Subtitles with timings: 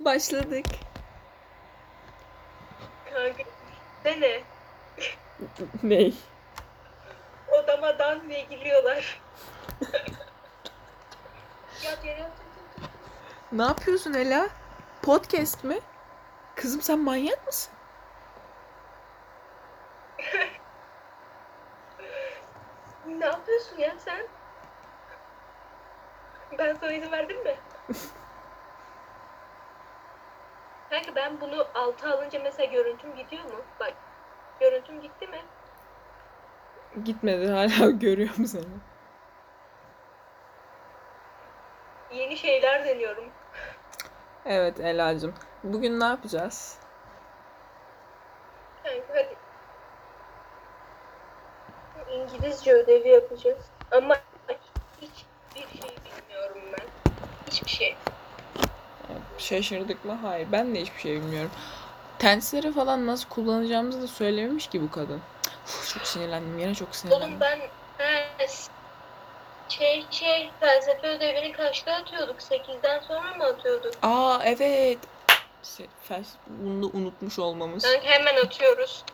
[0.00, 0.66] Başladık.
[3.12, 3.42] Kanka
[4.04, 4.42] ne?
[5.82, 6.14] Ney?
[7.48, 9.20] Odama dans diye giriyorlar.
[13.52, 14.48] Ne yapıyorsun Ela?
[15.02, 15.80] Podcast mi?
[16.54, 17.72] Kızım sen manyak mısın?
[23.06, 24.26] Ne yapıyorsun ya sen?
[26.58, 27.56] Ben sana izin verdim mi?
[30.98, 33.64] Kanka ben bunu altı alınca mesela görüntüm gidiyor mu?
[33.80, 33.92] Bak
[34.60, 35.38] görüntüm gitti mi?
[37.04, 38.64] Gitmedi hala görüyorum seni.
[42.10, 43.24] Yeni şeyler deniyorum.
[44.46, 45.34] Evet Ela'cığım.
[45.64, 46.78] Bugün ne yapacağız?
[48.84, 49.36] Kanka hadi.
[52.12, 53.70] İngilizce ödevi yapacağız.
[53.90, 54.16] Ama
[55.00, 56.86] hiçbir şey bilmiyorum ben.
[57.46, 57.96] Hiçbir şey.
[59.38, 60.18] Şaşırdık mı?
[60.22, 60.48] Hayır.
[60.52, 61.50] Ben de hiçbir şey bilmiyorum.
[62.18, 65.20] Tensleri falan nasıl kullanacağımızı da söylememiş ki bu kadın.
[65.66, 66.58] Uf, çok sinirlendim.
[66.58, 67.40] Yine çok Oğlum sinirlendim.
[67.40, 67.58] ben
[67.98, 68.26] he,
[69.68, 72.40] şey şey felsefe ödevini kaçta atıyorduk?
[72.40, 73.94] 8'den sonra mı atıyorduk?
[74.02, 74.98] Aa evet.
[75.64, 77.84] Se- Bunu da unutmuş olmamız.
[77.84, 79.04] Yani hemen atıyoruz.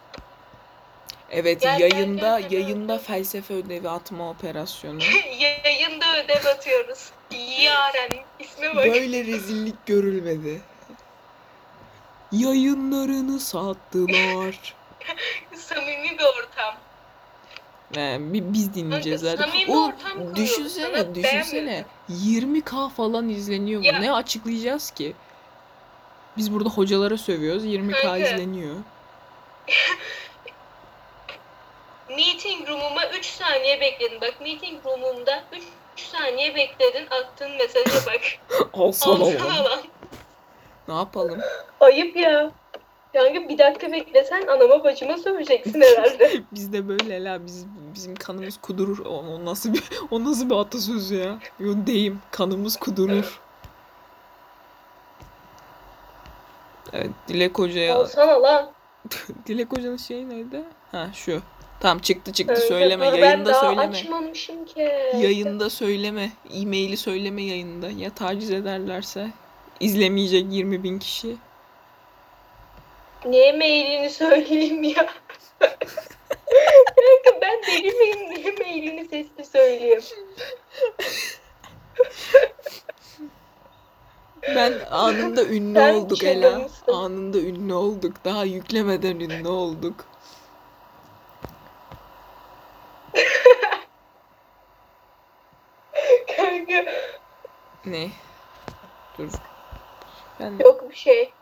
[1.31, 2.61] Evet Gel, gel, yayında gel, gel.
[2.61, 4.99] yayında felsefe ödevi atma operasyonu.
[5.65, 7.11] Yayında ödev atıyoruz.
[7.61, 8.85] Yaren isme bak.
[8.85, 10.61] Böyle rezillik görülmedi.
[12.33, 14.75] Yayınlarını sattılar.
[15.55, 16.75] Samimi bir ortam.
[18.33, 19.67] Bi- biz dinleyeceğiz Kanka, zaten.
[19.67, 20.37] kuruyoruz.
[20.37, 21.85] düşünsene, düşünsene.
[22.11, 23.85] 20k falan izleniyor bu.
[23.87, 23.99] Ya.
[23.99, 25.15] Ne açıklayacağız ki?
[26.37, 27.65] Biz burada hocalara sövüyoruz.
[27.65, 28.19] 20k Kanka.
[28.19, 28.75] izleniyor.
[32.09, 34.21] Meeting room'uma 3 saniye bekledin.
[34.21, 35.63] Bak meeting room'umda 3
[35.97, 37.07] saniye bekledin.
[37.11, 38.21] Attığın mesaja bak.
[38.73, 39.81] Alsana Alsana lan.
[40.89, 41.41] Ne yapalım?
[41.81, 42.51] Ayıp ya.
[43.13, 46.43] Kanka bir dakika beklesen anama bacıma söveceksin herhalde.
[46.53, 49.07] Biz de böyle la biz bizim kanımız kudurur.
[49.07, 51.39] O, o nasıl bir o nasıl bir atasözü ya?
[51.59, 52.21] Yo deyim.
[52.31, 53.41] Kanımız kudurur.
[56.93, 58.71] Evet, Dilek Hoca'ya Alsana lan.
[59.47, 60.65] Dilek Hoca'nın şeyi neydi?
[60.93, 61.43] Ha şu.
[61.81, 63.13] Tamam çıktı çıktı Kanka, söyleme.
[63.13, 63.83] ben Yayında daha söyleme.
[63.83, 64.81] açmamışım ki.
[65.21, 66.31] Yayında söyleme.
[66.55, 67.91] E-maili söyleme yayında.
[67.91, 69.31] Ya taciz ederlerse.
[69.81, 71.37] izlemeyecek 20 bin kişi.
[73.27, 75.07] Niye mailini söyleyeyim ya?
[75.59, 78.31] Kanka ben deli miyim?
[78.31, 80.01] Niye mailini sesli söyleyeyim?
[84.55, 86.69] Ben anında ünlü Sen olduk Ela.
[86.89, 88.13] Anında ünlü olduk.
[88.25, 90.05] Daha yüklemeden ünlü olduk.
[96.37, 96.85] Kanka
[97.87, 98.11] Ne?
[99.19, 99.29] Dur.
[100.41, 101.33] Ben yok bir şey.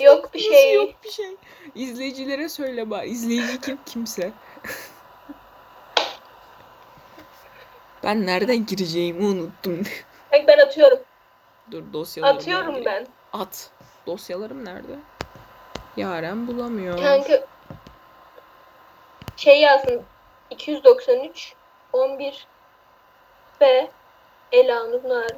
[0.00, 0.74] Yok bir şey.
[0.74, 1.36] yok bir şey.
[1.74, 3.08] İzleyicilere söyle bak.
[3.08, 4.32] İzleyici kim kimse.
[8.04, 9.82] ben nereden gireceğimi unuttum.
[10.32, 10.98] Ben atıyorum.
[11.70, 13.06] Dur dosyalarımdan Atıyorum ben.
[13.32, 13.70] At.
[14.06, 14.92] Dosyalarım nerede?
[15.96, 16.98] Yaren bulamıyor.
[16.98, 17.46] Kanka
[19.36, 20.02] şey yazsın
[20.50, 21.54] 293
[21.92, 22.46] 11
[23.60, 23.90] ve
[24.52, 25.36] Elanur Narin.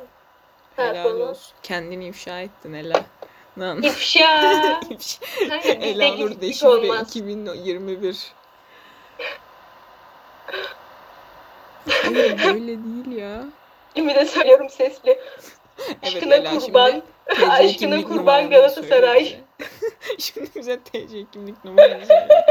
[0.76, 1.52] Helal olsun.
[1.62, 3.04] Kendini ifşa ettin Ela.
[3.58, 3.82] Lan.
[3.82, 4.80] İfşa.
[4.91, 5.19] İfşa.
[5.64, 7.16] Elanur gizlilik Deşire olmaz.
[7.16, 8.32] 2021.
[12.02, 13.44] Hayır böyle değil ya.
[13.96, 15.20] Şimdi de söylüyorum sesli.
[15.78, 17.02] Evet Aşkına Ela kurban.
[17.48, 19.36] Aşkına kurban Galatasaray.
[20.19, 22.44] Şimdi bize TC kimlik numaranı söyle.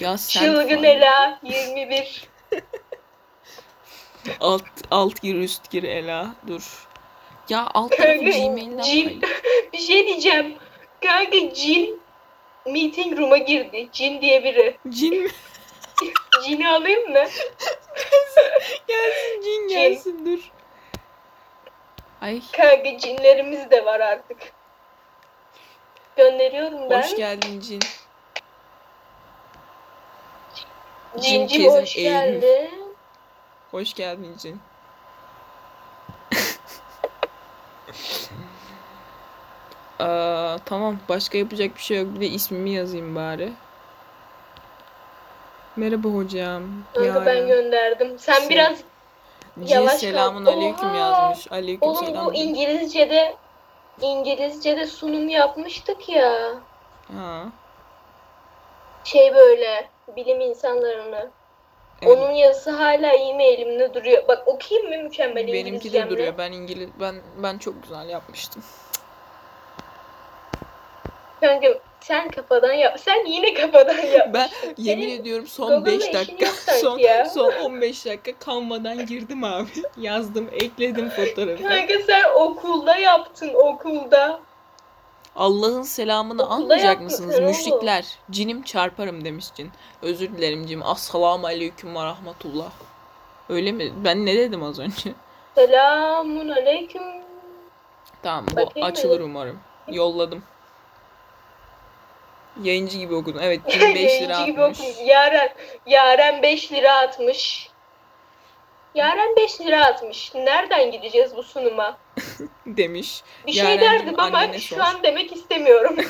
[0.00, 2.28] Ya sen Çılgın falan- Ela 21.
[4.40, 6.86] alt alt gir üst gir Ela dur.
[7.48, 9.22] Ya alt tarafı Kanka, Gmail'den cin-
[9.72, 10.54] Bir şey diyeceğim.
[11.02, 12.00] Kanka Cin
[12.66, 13.88] meeting room'a girdi.
[13.92, 14.76] Cin diye biri.
[14.88, 15.28] Cin mi?
[16.44, 17.24] Cin'i alayım mı?
[18.88, 19.68] Gelsin cin Cin.
[19.68, 20.50] gelsin dur.
[22.20, 24.38] Ay Kanka cinlerimiz de var artık.
[26.16, 27.02] Gönderiyorum ben.
[27.02, 27.80] hoş geldin cin.
[31.20, 32.10] Cincim Cin hoş Eylül.
[32.10, 32.70] geldin.
[33.70, 34.60] Hoş geldin cin.
[39.98, 42.14] Aa, tamam başka yapacak bir şey yok.
[42.14, 43.52] Bir de ismimi yazayım bari.
[45.76, 46.62] Merhaba hocam.
[46.94, 48.18] Kanka ben gönderdim.
[48.18, 48.78] Sen Sen- biraz
[49.58, 49.98] Cin yavaş kal.
[49.98, 50.96] selamun aleyküm Oha!
[50.96, 51.52] yazmış.
[51.52, 52.26] Aleyküm oğlum selam.
[52.26, 52.34] bu.
[52.34, 53.36] İngilizce'de
[54.00, 56.54] İngilizce'de sunum yapmıştık ya.
[57.16, 57.44] Ha.
[59.04, 61.30] Şey böyle bilim insanlarını.
[62.02, 62.16] Evet.
[62.16, 64.28] Onun yazısı hala e-mailimde duruyor.
[64.28, 66.34] Bak okuyayım mı mükemmel Benimki de duruyor.
[66.38, 68.62] Ben İngiliz ben ben çok güzel yapmıştım.
[71.40, 71.68] Kanka
[72.00, 73.00] sen kafadan yap.
[73.00, 74.28] Sen yine kafadan yap.
[74.34, 76.46] Ben yemin Senin ediyorum son Google'la 5 işin dakika
[76.80, 77.24] son ya.
[77.24, 79.68] son 15 dakika Canva'dan girdim abi.
[79.96, 81.62] Yazdım, ekledim fotoğrafı.
[81.62, 84.40] Kanka sen okulda yaptın okulda.
[85.36, 88.06] Allah'ın selamını almayacak mısınız müşrikler?
[88.30, 89.70] Cinim çarparım demiş cin.
[90.02, 90.82] Özür dilerim cim.
[90.82, 92.70] Assalamu aleyküm ve rahmetullah.
[93.48, 93.92] Öyle mi?
[94.04, 95.12] Ben ne dedim az önce?
[95.54, 97.02] Selamun aleyküm.
[98.22, 99.26] Tamam bu Bakayım açılır mı?
[99.26, 99.58] umarım.
[99.88, 100.42] Yolladım.
[102.62, 103.40] Yayıncı gibi okudum.
[103.44, 104.80] Evet cin 5 lira Yayıncı gibi atmış.
[105.04, 105.48] Yaren,
[105.86, 107.70] Yaren 5 lira atmış.
[108.94, 110.34] Yaren 5 lira atmış.
[110.34, 111.98] Nereden gideceğiz bu sunuma?
[112.66, 113.22] Demiş.
[113.46, 114.78] Bir şey derdim ama şu sor.
[114.80, 115.96] an demek istemiyorum.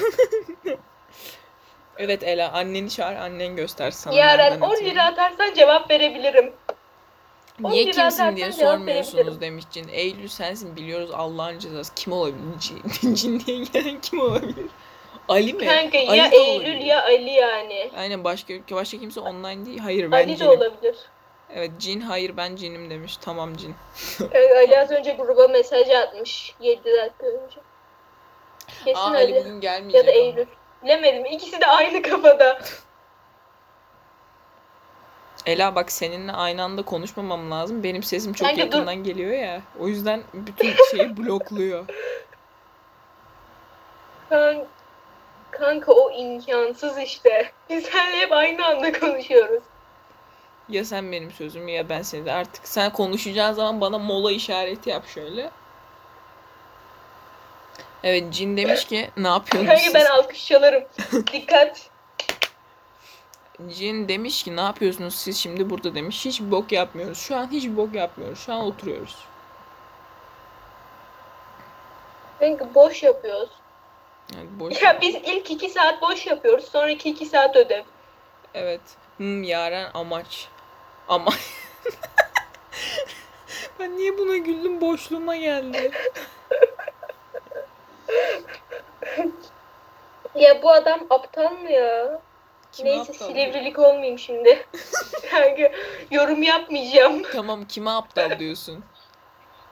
[1.98, 4.14] Evet Ela anneni çağır annen göster sana.
[4.14, 4.90] Yaren nereden 10 atıyor.
[4.90, 6.52] lira atarsan cevap verebilirim.
[7.60, 9.88] Niye kimsin diye sormuyorsunuz demiş Cin.
[9.88, 11.94] Eylül sensin biliyoruz Allah'ın cezası.
[11.94, 12.58] Kim olabilir?
[12.60, 14.66] Cin, Cin diye gelen kim olabilir?
[15.28, 15.66] Ali mi?
[15.66, 16.76] Kanka Ali ya de Eylül olabilir.
[16.86, 17.90] ya Ali yani.
[17.96, 19.78] Aynen başka başka kimse online değil.
[19.78, 20.50] Hayır ben Ali de cinim.
[20.50, 20.96] olabilir.
[21.54, 23.16] Evet Cin hayır ben cinim demiş.
[23.16, 23.74] Tamam Cin.
[24.18, 26.54] Kanka Ali az önce gruba mesaj atmış.
[26.60, 27.60] 7 dakika önce.
[28.84, 29.16] Kesin Aa Ali.
[29.16, 30.20] Ali bugün gelmeyecek Ya da ama.
[30.20, 30.46] Eylül.
[30.82, 31.24] Bilemedim.
[31.24, 32.58] İkisi de aynı kafada.
[35.46, 37.82] Ela bak seninle aynı anda konuşmamam lazım.
[37.82, 38.66] Benim sesim çok Kanka dur.
[38.66, 39.60] yakından geliyor ya.
[39.80, 41.84] O yüzden bütün şeyi blokluyor.
[44.28, 44.64] Kan-
[45.50, 47.52] Kanka o imkansız işte.
[47.70, 49.62] Biz seninle hep aynı anda konuşuyoruz.
[50.68, 54.90] Ya sen benim sözümü ya ben seni de artık sen konuşacağın zaman bana mola işareti
[54.90, 55.50] yap şöyle.
[58.02, 59.94] Evet Cin demiş ki ne yapıyorsunuz siz?
[59.94, 60.84] ben alkış çalarım.
[61.32, 61.90] Dikkat.
[63.68, 66.24] Cin demiş ki ne yapıyorsunuz siz şimdi burada demiş.
[66.24, 67.18] Hiç bok yapmıyoruz.
[67.18, 68.38] Şu an hiç bok yapmıyoruz.
[68.38, 69.16] Şu an oturuyoruz.
[72.40, 73.50] Kanka boş yapıyoruz.
[74.36, 74.82] Yani boş.
[74.82, 76.64] Ya biz ilk iki saat boş yapıyoruz.
[76.64, 77.82] Sonraki iki saat ödev.
[78.54, 78.80] Evet.
[79.16, 80.48] Hmm, yaren amaç.
[81.08, 81.30] Ama
[83.78, 85.90] ben niye buna güldüm boşluğuma geldi.
[90.34, 92.20] Ya bu adam aptal mı ya?
[92.72, 94.66] Kime Neyse aptal silivrilik olmayayım şimdi.
[95.30, 95.72] Kanka
[96.10, 97.22] yorum yapmayacağım.
[97.32, 98.84] Tamam kime aptal diyorsun?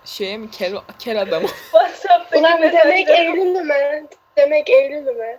[0.04, 1.48] Şeye mi kel, kel adamı?
[1.72, 3.20] WhatsApp'taki Ulan demek mesajlara.
[3.22, 4.06] Eylül'ü mü?
[4.36, 5.38] Demek Eylül'ü mü?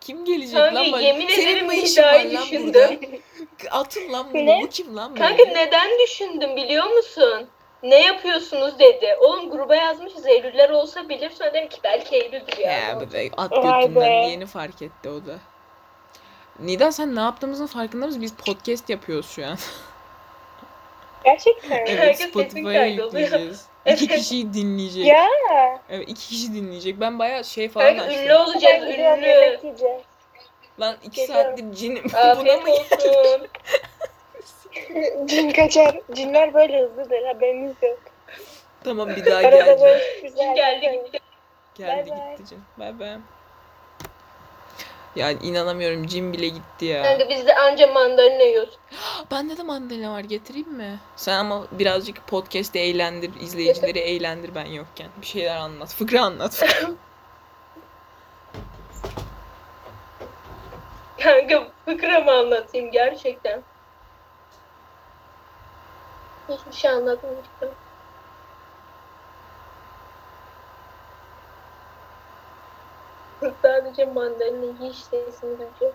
[0.00, 0.92] Kim gelecek Kanka lan?
[0.92, 1.00] bana?
[1.00, 2.90] yemin Senin ederim ne işin var Nida'yı lan burada?
[2.90, 3.20] düşündüm.
[3.70, 4.46] Atın lan bunu.
[4.46, 4.60] Ne?
[4.62, 5.54] Bu kim lan Kanka böyle?
[5.54, 7.46] neden düşündüm biliyor musun?
[7.82, 9.16] Ne yapıyorsunuz dedi.
[9.20, 11.30] Oğlum gruba yazmışız Eylüller olsa bilir.
[11.30, 12.72] Sonra dedim ki belki Eylül'dür ya.
[12.72, 14.26] Ya be, at Vay götünden be.
[14.30, 15.38] yeni fark etti o da.
[16.60, 18.22] Nida sen ne yaptığımızın farkında mısın?
[18.22, 19.58] Biz podcast yapıyoruz şu an.
[21.24, 21.76] Gerçekten.
[21.86, 23.06] Evet Herkes sesin Spotify'a kaydoluyor.
[23.06, 23.66] yükleyeceğiz.
[23.86, 25.06] İki kişiyi dinleyecek.
[25.06, 25.26] Ya.
[25.90, 27.00] Evet iki kişi dinleyecek.
[27.00, 28.54] Ben bayağı şey falan Kanka ünlü açtım.
[28.54, 29.26] olacağız Ben gidiyorum, ünlü.
[29.26, 30.00] yemek yiyeceğiz.
[30.80, 31.44] Lan iki Geliyorum.
[31.56, 32.04] saattir cinim.
[32.12, 33.48] Buna Afiyet mı olsun.
[35.26, 36.00] Cin kaçar.
[36.14, 37.98] Cinler böyle hızlıdır haberiniz yok.
[38.84, 39.80] Tamam bir daha Arada geleceğim.
[39.80, 40.54] böyle güzel.
[40.56, 41.18] Geldi gitti.
[41.74, 42.36] Geldi Bay bay.
[42.36, 42.60] gitti cin.
[42.78, 43.16] Bay bay.
[45.16, 47.02] Ya inanamıyorum cin bile gitti ya.
[47.02, 48.78] Kanka biz de anca mandalina yiyoruz.
[49.30, 51.00] Bende de mandalina var getireyim mi?
[51.16, 55.08] Sen ama birazcık podcast'te eğlendir, izleyicileri eğlendir ben yokken.
[55.20, 55.94] Bir şeyler anlat.
[55.94, 56.64] Fıkra anlat.
[61.22, 63.62] Kanka fıkra mı anlatayım gerçekten?
[66.48, 67.70] Hiçbir şey anlatmamıştım.
[73.62, 75.94] Sadece mandalina yiyiş sesini duyacağım.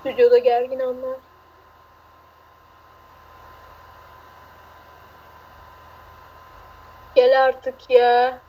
[0.00, 1.18] Stüdyoda gergin anlar.
[7.14, 8.40] Gel artık ya.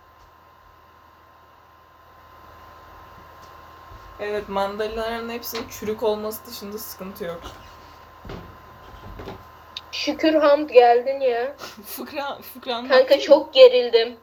[4.20, 7.42] evet mandalinaların hepsinin çürük olması dışında sıkıntı yok.
[9.96, 11.56] Şükür hamd geldin ya.
[11.86, 12.92] Fıkra, fıkra anlat.
[12.92, 14.18] Kanka çok gerildim.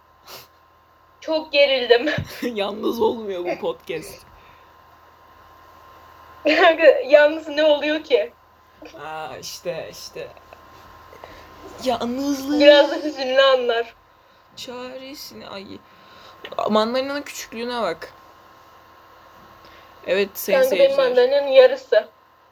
[1.20, 2.10] Çok gerildim.
[2.56, 4.22] Yalnız olmuyor bu podcast.
[6.44, 8.32] Kanka yalnız ne oluyor ki?
[9.04, 10.28] Aa işte işte.
[11.84, 12.60] Yalnızlık.
[12.60, 13.94] Biraz da hüzünlü anlar.
[14.56, 15.66] Çaresini ay.
[16.70, 18.12] Mandalina'nın küçüklüğüne bak.
[20.06, 21.08] Evet sayın Kanka benim seyirciler.
[21.08, 22.08] mandalinanın yarısı.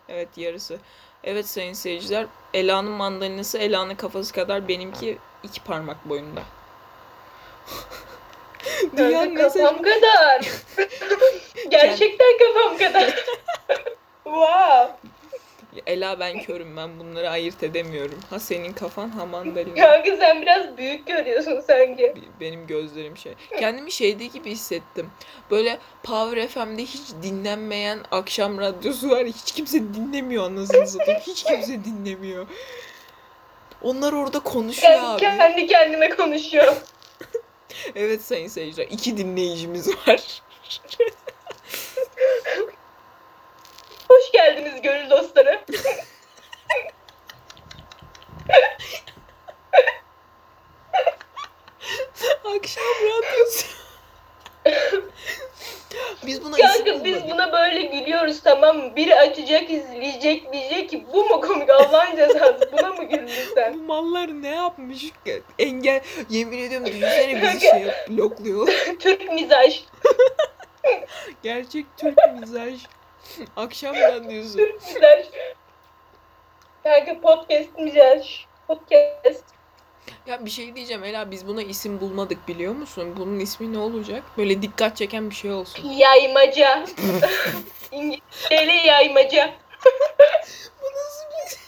[0.09, 0.79] Evet yarısı.
[1.25, 2.27] Evet sayın seyirciler.
[2.55, 6.43] Ela'nın mandalinası Ela'nın kafası kadar benimki iki parmak boyunda.
[8.97, 10.41] Dünyanın kafam kadar.
[11.71, 13.15] Gerçekten kafam kadar.
[14.25, 14.91] wow.
[16.00, 18.19] Ela ben körüm ben bunları ayırt edemiyorum.
[18.30, 19.75] Ha senin kafan ha mandalina.
[19.75, 22.14] Kanka sen biraz büyük görüyorsun sanki.
[22.40, 23.35] Benim gözlerim şey.
[23.59, 25.11] Kendimi şeyde gibi hissettim.
[25.50, 29.26] Böyle Power FM'de hiç dinlenmeyen akşam radyosu var.
[29.26, 31.21] Hiç kimse dinlemiyor anasını satayım.
[31.21, 32.47] Hiç kimse dinlemiyor.
[33.83, 35.21] Onlar orada konuşuyor Ben abi.
[35.21, 36.75] kendi kendime konuşuyorum.
[37.95, 38.87] Evet sayın seyirciler.
[38.90, 40.42] iki dinleyicimiz var.
[44.11, 45.61] Hoş geldiniz gönül dostları.
[52.45, 53.67] Akşam radyosu.
[56.26, 57.31] Biz buna Kanka biz bulmadık.
[57.31, 58.97] buna böyle gülüyoruz tamam mı?
[58.97, 63.75] Biri açacak izleyecek diyecek ki bu mu komik Allah'ın cezası buna mı güldün sen?
[63.75, 65.05] Bu mallar ne yapmış?
[65.59, 66.00] Engel
[66.31, 68.69] yemin ediyorum düşünsene bizi şey blokluyor.
[68.99, 69.85] Türk mizaj.
[71.43, 72.81] Gerçek Türk mizaj.
[73.56, 74.56] Akşam radyosu.
[74.56, 75.26] Türk mizaj.
[76.82, 78.46] Kanka podcast mizaj.
[78.68, 79.44] Podcast.
[80.26, 83.14] Ya bir şey diyeceğim Ela biz buna isim bulmadık biliyor musun?
[83.16, 84.22] Bunun ismi ne olacak?
[84.38, 85.88] Böyle dikkat çeken bir şey olsun.
[85.88, 86.87] Yaymaca.
[87.92, 89.54] İngilizceyle yaymaca.
[90.82, 91.60] Bu nasıl bir...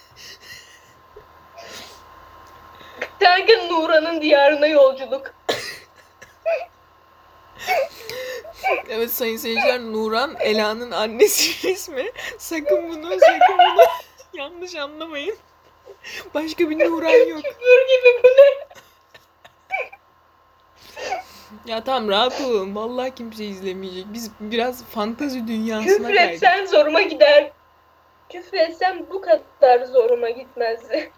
[3.20, 5.34] Kanka Nuran'ın diyarına yolculuk.
[8.88, 12.10] Evet sayın seyirciler Nuran Ela'nın annesi ismi.
[12.38, 13.82] Sakın bunu sakın bunu
[14.34, 15.36] yanlış anlamayın.
[16.34, 17.42] Başka bir Nuran yok.
[17.42, 18.72] Küfür gibi bu ne?
[21.66, 22.76] Ya tamam rahat olun.
[22.76, 24.04] Vallahi kimse izlemeyecek.
[24.12, 26.32] Biz biraz fantazi dünyasına kaydık.
[26.32, 27.50] etsen zoruma gider.
[28.28, 31.10] Küfür etsem bu kadar zoruma gitmezdi.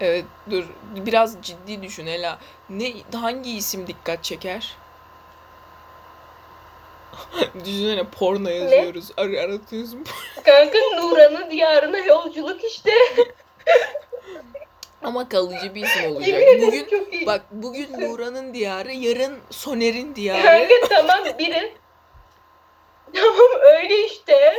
[0.00, 0.64] Evet dur
[0.94, 2.38] biraz ciddi düşün Ela.
[2.70, 4.76] Ne hangi isim dikkat çeker?
[7.64, 9.10] Düşünsene porno yazıyoruz.
[9.16, 10.04] Ar aratıyorsun.
[10.44, 12.90] Kanka Nuran'ın diyarına yolculuk işte.
[15.02, 16.28] Ama kalıcı bir isim olacak.
[16.28, 20.42] Yemin Bugün çok bak bugün Nuran'ın diyarı, yarın Soner'in diyarı.
[20.42, 21.74] Kanka tamam biri.
[23.14, 24.54] Tamam öyle işte.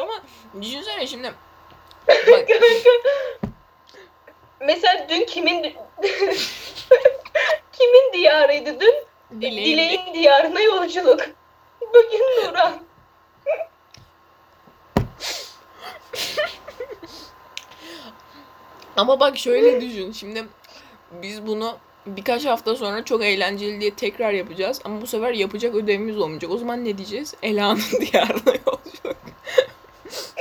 [0.00, 0.22] Ama
[0.62, 1.32] düşünsene şimdi.
[2.26, 2.48] Bak
[4.60, 5.62] Mesela dün kimin
[7.72, 8.94] kimin diyarıydı dün?
[9.40, 9.66] dileğin.
[9.66, 11.20] Dileğin diyarına yolculuk.
[11.80, 12.82] Bugün Nuran.
[18.96, 20.12] Ama bak şöyle düşün.
[20.12, 20.44] Şimdi
[21.22, 24.80] biz bunu birkaç hafta sonra çok eğlenceli diye tekrar yapacağız.
[24.84, 26.50] Ama bu sefer yapacak ödevimiz olmayacak.
[26.50, 27.34] O zaman ne diyeceğiz?
[27.42, 27.80] Ela'nın
[28.12, 29.16] diyarına yolculuk.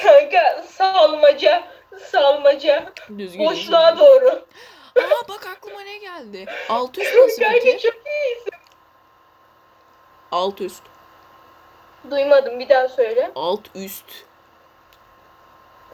[0.03, 1.63] Kanka salmaca,
[2.11, 2.93] salmaca.
[3.17, 3.45] Düzgün.
[3.45, 4.29] Boşluğa doğru.
[4.99, 6.45] Aa bak aklıma ne geldi.
[6.69, 7.79] Alt üst nasıl Kanka peki?
[7.83, 7.93] çok
[10.31, 10.83] Alt üst.
[12.11, 13.31] duymadım bir daha söyle.
[13.35, 14.05] Alt üst.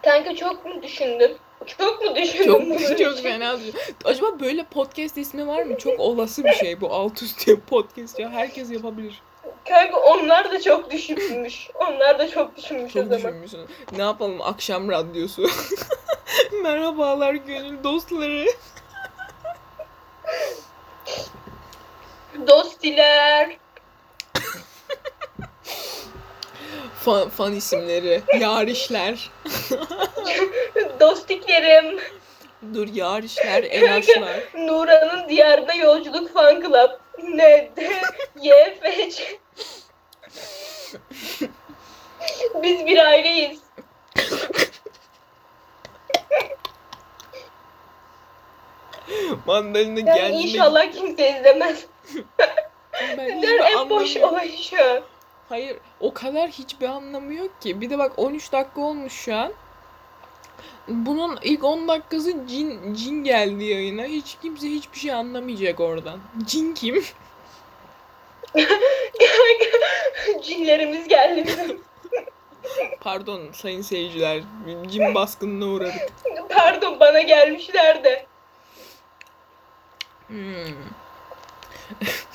[0.03, 1.37] Kanka çok mu düşündün?
[1.65, 2.77] Çok mu düşündün?
[2.77, 3.73] Çok çok fena düşün.
[4.05, 5.77] Acaba böyle podcast ismi var mı?
[5.77, 8.29] Çok olası bir şey bu alt üst diye podcast ya.
[8.29, 9.21] Herkes yapabilir.
[9.69, 11.69] Kanka onlar da çok düşünmüş.
[11.73, 13.17] Onlar da çok düşünmüş o Çok zaman.
[13.19, 13.67] düşünmüşsün.
[13.97, 15.49] Ne yapalım akşam radyosu.
[16.63, 18.45] Merhabalar gönül dostları.
[22.47, 23.57] Dostiler.
[27.05, 28.21] Fan, fan isimleri.
[28.39, 29.31] Yarişler.
[30.99, 31.99] Dostiklerim.
[32.73, 34.39] Dur yarişler, elaşlar.
[34.55, 36.89] Nuran'ın diyarına yolculuk fan club.
[37.29, 38.01] Ne de
[38.41, 39.23] YFC.
[42.63, 43.59] Biz bir aileyiz.
[49.45, 50.33] Mandalina Yani geldi.
[50.47, 51.85] inşallah kimse izlemez.
[53.17, 55.01] Ben hiçbir Bunların en boş anlamı- olay şu an.
[55.49, 57.81] Hayır o kadar hiçbir anlamı yok ki.
[57.81, 59.53] Bir de bak 13 dakika olmuş şu an.
[60.87, 64.03] Bunun ilk 10 dakikası cin, cin geldi yayına.
[64.03, 66.19] Hiç kimse hiçbir şey anlamayacak oradan.
[66.45, 67.03] Cin kim?
[70.43, 71.81] Cinlerimiz geldi bizim.
[73.01, 74.41] Pardon sayın seyirciler.
[74.87, 76.13] Cin baskınına uğradık.
[76.49, 78.25] Pardon bana gelmişler de.
[80.27, 80.75] Hmm.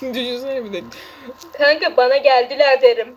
[0.15, 0.83] Düşünsene bir de.
[1.53, 3.17] Kanka bana geldiler derim.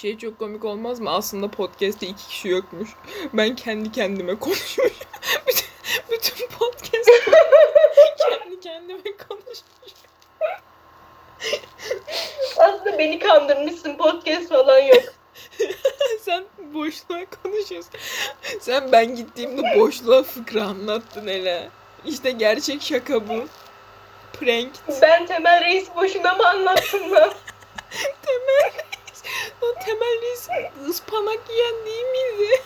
[0.00, 1.10] Şey çok komik olmaz mı?
[1.10, 2.88] Aslında podcast'te iki kişi yokmuş.
[3.32, 4.84] Ben kendi kendime konuşmuşum.
[5.46, 5.66] bütün,
[6.10, 7.10] bütün podcast
[8.30, 9.92] kendi kendime konuşmuş.
[12.56, 15.02] Aslında beni kandırmışsın podcast falan yok.
[16.20, 17.92] Sen boşluğa konuşuyorsun.
[18.60, 21.68] Sen ben gittiğimde boşluğa fıkra anlattın hele.
[22.04, 23.46] İşte gerçek şaka bu.
[24.32, 24.70] Prank.
[25.02, 27.32] Ben Temel Reis boşuna mı anlattım lan?
[28.22, 28.87] Temel.
[29.62, 30.48] O temel reis
[30.88, 32.62] ıspanak yiyen değil miydi?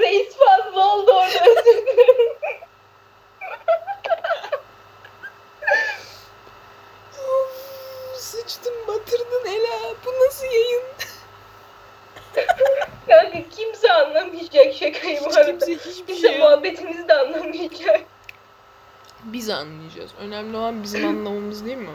[0.00, 2.32] Reis fazla oldu orada özür dilerim.
[7.18, 9.94] Of, Sıçtın batırdın Ela.
[10.06, 10.82] Bu nasıl yayın?
[13.08, 15.66] Kanka kimse anlamayacak şakayı bu Hiç arada.
[15.66, 18.00] kimse hiçbir Kimse şey muhabbetimizi de anlamayacak.
[19.22, 20.10] Biz anlayacağız.
[20.20, 21.88] Önemli olan bizim anlamamız değil mi?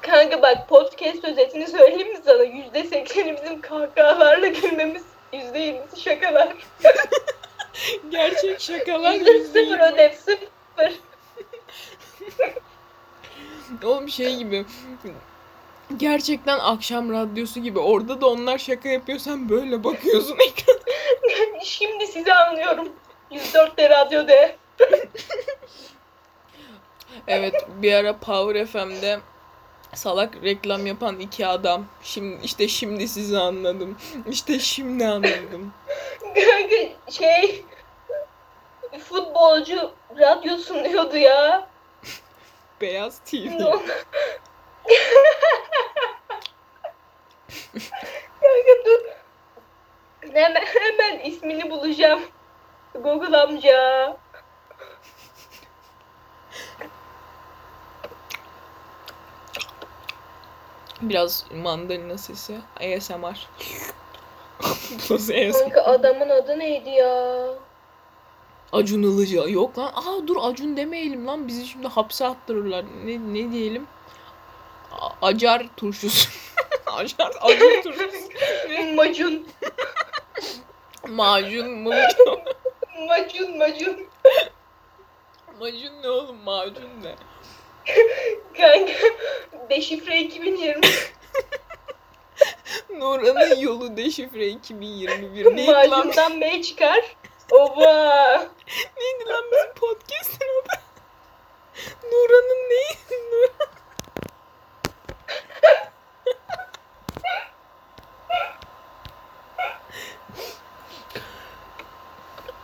[0.00, 2.42] Kanka bak podcast özetini söyleyeyim mi sana?
[2.42, 5.04] Yüzde sekseni bizim kahkahalarla gülmemiz.
[5.32, 6.56] Yüzde yirmisi şakalar.
[8.10, 9.82] Gerçek şakalar Yüzde sıfır yirmi.
[9.82, 10.92] ödev sıfır.
[13.84, 14.64] Oğlum şey gibi
[15.96, 20.38] gerçekten akşam radyosu gibi orada da onlar şaka yapıyor sen böyle bakıyorsun.
[21.64, 22.88] Şimdi sizi anlıyorum.
[23.30, 24.56] 104 de radyo de.
[27.26, 29.20] Evet bir ara Power FM'de
[29.94, 31.84] salak reklam yapan iki adam.
[32.02, 33.96] Şimdi işte şimdi sizi anladım.
[34.30, 35.72] İşte şimdi anladım.
[36.20, 37.64] Kanka şey
[38.98, 41.68] futbolcu radyo sunuyordu ya.
[42.80, 43.48] Beyaz TV.
[48.40, 49.00] Kanka dur.
[50.32, 52.22] Hemen, hemen ismini bulacağım.
[52.94, 54.16] Google amca.
[61.02, 62.58] Biraz mandalina sesi.
[62.76, 63.48] ASMR.
[65.10, 65.52] Nasıl ASMR?
[65.60, 67.44] Kanka adamın adı neydi ya?
[68.72, 69.48] Acun Ilıca.
[69.48, 69.92] Yok lan.
[69.96, 71.48] Aa dur Acun demeyelim lan.
[71.48, 72.84] Bizi şimdi hapse attırırlar.
[73.04, 73.86] Ne, ne diyelim?
[75.00, 76.28] A- acar turşusu.
[76.86, 78.28] acar, acur turşusu.
[78.68, 78.94] Ne?
[78.94, 79.46] Macun.
[81.08, 81.68] Macun?
[83.08, 84.06] Macun macun.
[85.60, 86.36] Macun ne oğlum?
[86.44, 87.14] Macun ne?
[88.56, 88.92] Kanka
[89.70, 90.80] Deşifre 2020
[92.98, 95.56] Nurhan'ın yolu deşifre 2021.
[95.56, 95.88] Neydi lan?
[95.90, 97.16] macundan çıkar.
[97.50, 98.48] Oba.
[98.96, 100.80] Neydi lan bizim podcast'in adı?
[102.12, 102.88] Nurhan'ın neyi?
[103.10, 103.68] Nur-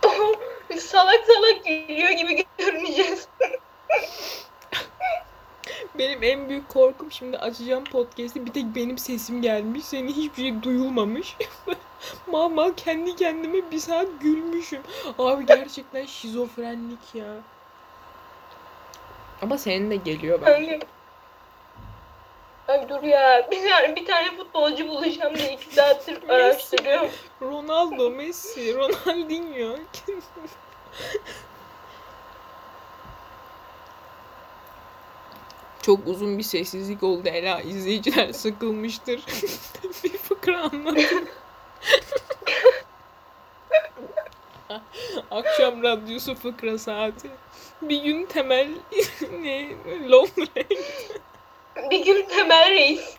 [0.79, 3.27] salak salak gülüyor gibi görüneceğiz.
[5.95, 9.85] Benim en büyük korkum şimdi açacağım podcast'i bir tek benim sesim gelmiş.
[9.85, 11.37] Senin hiçbir şey duyulmamış.
[12.31, 14.81] mal mal kendi kendime bir saat gülmüşüm.
[15.19, 17.35] Abi gerçekten şizofrenlik ya.
[19.41, 20.47] Ama senin de geliyor bak.
[20.47, 20.79] Kanka.
[22.67, 23.47] Ay dur ya.
[23.51, 27.09] Bir tane, bir tane futbolcu bulacağım diye iki saattir araştırıyorum.
[27.41, 29.77] Ronaldo, Messi, Ronaldinho.
[35.85, 37.61] Çok uzun bir sessizlik oldu Ela.
[37.61, 39.21] İzleyiciler sıkılmıştır.
[40.03, 41.27] bir fıkra anlatayım.
[45.31, 47.29] Akşam radyosu fıkra saati.
[47.81, 48.67] Bir gün temel
[49.41, 49.69] ne
[50.09, 50.65] Londra'ya
[51.91, 53.17] Bir gün Temel Reis.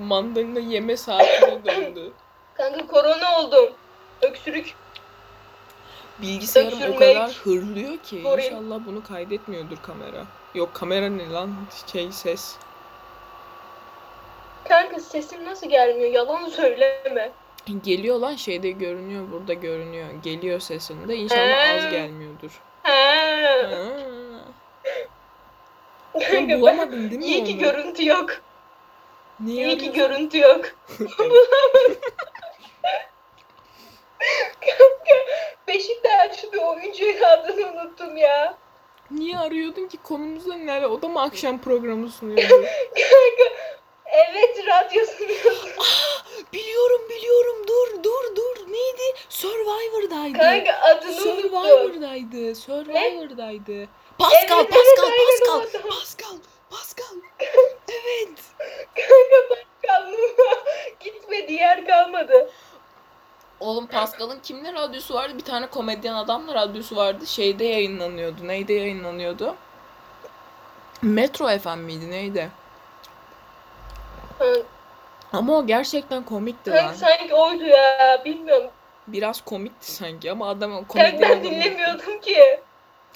[0.00, 2.12] mandalina yeme saatine döndü.
[2.54, 3.74] Kanka korona oldum.
[4.22, 4.74] Öksürük.
[6.22, 6.98] Bilgisayarım o Öksürmek.
[6.98, 8.46] kadar hırlıyor ki Sorry.
[8.46, 10.24] inşallah bunu kaydetmiyordur kamera.
[10.54, 11.54] Yok kamera ne lan?
[11.92, 12.56] Şey ses.
[14.68, 16.10] Kanka sesim nasıl gelmiyor?
[16.10, 17.32] Yalan söyleme.
[17.84, 20.06] Geliyor lan şeyde görünüyor burada görünüyor.
[20.22, 21.90] Geliyor sesinde inşallah az He.
[21.90, 22.60] gelmiyordur.
[22.82, 22.92] Ha.
[23.70, 23.76] Ha.
[26.12, 26.60] Sen Kanka ben...
[26.60, 27.58] bulamadın değil mi İyi ki onu?
[27.60, 28.30] görüntü yok.
[29.40, 30.64] Niye İyi ki görüntü yok.
[34.60, 35.14] Kanka
[35.68, 38.54] Beşiktaşlı bir oyuncunun adını unuttum ya.
[39.10, 40.86] Niye arıyordun ki konumuzda ne?
[40.86, 42.48] O da mı akşam programı sunuyordu?
[42.94, 43.56] Kanka
[44.06, 45.70] evet radyo sunuyorsun.
[46.52, 49.02] biliyorum biliyorum dur dur dur neydi?
[49.28, 50.38] Survivor'daydı.
[50.38, 51.50] Kanka adını unuttum.
[51.50, 52.54] Survivor'daydı.
[52.54, 53.88] Survivor'daydı.
[54.18, 55.90] Pascal, Evet, Pascal, evet, aynen Pascal, o adam.
[55.90, 56.36] Pascal,
[56.70, 57.16] Pascal.
[57.88, 58.38] Evet.
[58.94, 60.62] Kanka başkanlığıma
[61.00, 62.50] gitmedi yer kalmadı.
[63.62, 65.34] Oğlum Pascal'ın kimle radyosu vardı?
[65.38, 67.26] Bir tane komedyen adamla radyosu vardı.
[67.26, 68.48] Şeyde yayınlanıyordu.
[68.48, 69.54] Neyde yayınlanıyordu?
[71.02, 72.50] Metro FM miydi neydi?
[75.32, 76.92] Ama o gerçekten komikti lan.
[76.92, 78.70] sanki oydu ya bilmiyorum.
[79.06, 82.60] Biraz komikti sanki ama adam komedyen ben adamı- dinlemiyordum ki.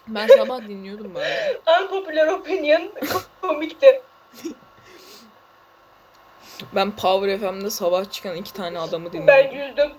[0.09, 1.57] Ben sabah dinliyordum bazen.
[1.83, 2.93] Unpopular opinion
[3.43, 4.03] komikti.
[6.75, 9.51] Ben Power FM'de sabah çıkan iki tane adamı Ben dinliyordum.
[9.77, 9.93] güldüm.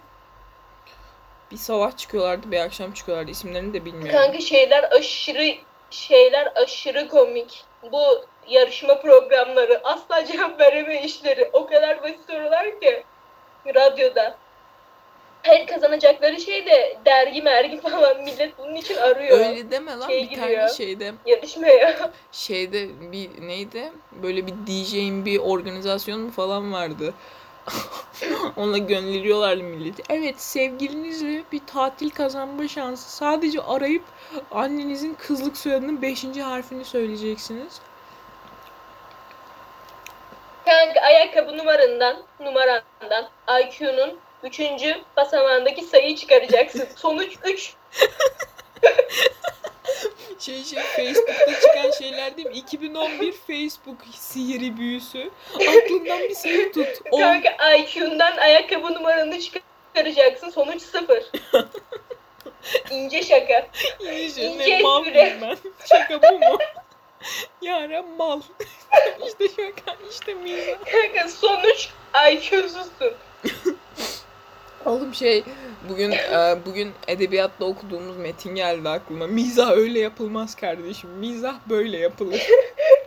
[1.51, 3.31] Bir sabah çıkıyorlardı, bir akşam çıkıyorlardı.
[3.31, 4.11] İsimlerini de bilmiyorum.
[4.19, 5.55] Kanka şeyler aşırı
[5.89, 7.63] şeyler aşırı komik.
[7.91, 8.01] Bu
[8.47, 11.49] yarışma programları asla cevap vereme işleri.
[11.53, 13.03] O kadar basit sorular ki
[13.75, 14.37] radyoda.
[15.43, 19.39] Her kazanacakları şey de dergi mergi falan millet bunun için arıyor.
[19.39, 20.69] Öyle deme lan Şey bir tane giriyor.
[20.69, 22.11] şeyde Yarışmaya.
[22.31, 23.91] şeyde bir neydi?
[24.11, 27.13] Böyle bir DJ'in bir organizasyon mu falan vardı.
[28.55, 30.03] Ona gönderiyorlardı milleti.
[30.09, 33.15] Evet sevgilinizle bir tatil kazanma şansı.
[33.15, 34.03] Sadece arayıp
[34.51, 36.23] annenizin kızlık soyadının 5.
[36.23, 37.81] harfini söyleyeceksiniz.
[40.65, 43.29] Kanka ayakkabı numarandan, numarandan
[43.61, 46.87] IQ'nun üçüncü basamağındaki sayıyı çıkaracaksın.
[46.95, 47.73] Sonuç 3.
[50.39, 52.53] Şey şey Facebook'ta çıkan şeyler değil mi?
[52.53, 55.29] 2011 Facebook sihiri büyüsü.
[55.55, 56.87] Aklından bir sayı tut.
[57.11, 57.19] 10.
[57.21, 60.49] Kanka IQ'ndan ayakkabı numaranı çıkaracaksın.
[60.49, 61.23] Sonuç 0.
[62.91, 63.67] İnce şaka.
[63.99, 65.57] İyice İnce ne mal ben?
[65.89, 66.57] Şaka bu mu?
[67.61, 68.41] Yaren mal.
[69.27, 70.85] işte şaka, işte mizah.
[70.91, 71.89] Kanka sonuç
[72.31, 73.13] IQ'suzsun.
[74.85, 75.43] Oğlum şey
[75.89, 79.27] bugün e, bugün edebiyatta okuduğumuz metin geldi aklıma.
[79.27, 81.09] Mizah öyle yapılmaz kardeşim.
[81.09, 82.47] Mizah böyle yapılır.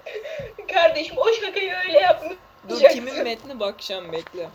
[0.74, 2.32] Kardeşim o şakayı öyle yapmış.
[2.68, 4.48] Dur kimin metni bakacağım bekle.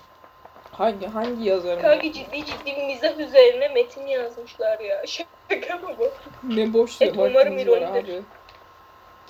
[0.72, 1.82] Hangi hangi yazarın?
[1.82, 5.04] Kanka ciddi ciddi mizah üzerine metin yazmışlar ya.
[5.08, 6.10] Şaka mı bu?
[6.44, 8.24] Ne boş Evet, umarım ironidir.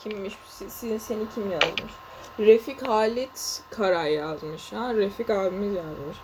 [0.04, 0.34] Kimmiş?
[0.50, 1.94] Si- si- seni kim yazmış?
[2.40, 4.74] Refik Halit Karay yazmış.
[4.74, 6.18] Ha Refik abimiz yazmış.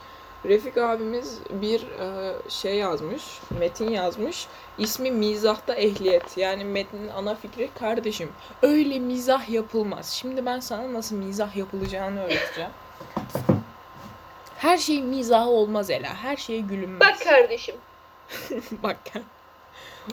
[0.46, 3.24] Refik abimiz bir e, şey yazmış,
[3.60, 4.48] metin yazmış.
[4.78, 6.38] İsmi Mizahta Ehliyet.
[6.38, 8.32] Yani metnin ana fikri kardeşim.
[8.62, 10.10] Öyle mizah yapılmaz.
[10.10, 12.72] Şimdi ben sana nasıl mizah yapılacağını öğreteceğim.
[14.58, 16.16] Her şey mizah olmaz Ela.
[16.16, 17.00] Her şeye gülünmez.
[17.00, 17.76] Bak kardeşim.
[18.84, 18.98] Bak.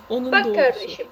[0.08, 0.60] Onun Bak doğrusu.
[0.60, 1.06] kardeşim.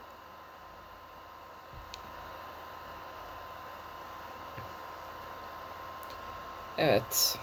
[6.78, 7.38] Evet.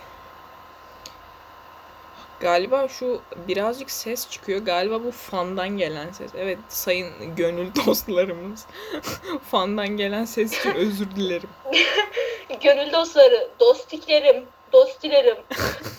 [2.43, 4.61] Galiba şu birazcık ses çıkıyor.
[4.61, 6.31] Galiba bu fandan gelen ses.
[6.37, 8.65] Evet sayın gönül dostlarımız.
[9.51, 11.49] fandan gelen ses için özür dilerim.
[12.63, 15.37] Gönül dostları, dostiklerim, dostilerim.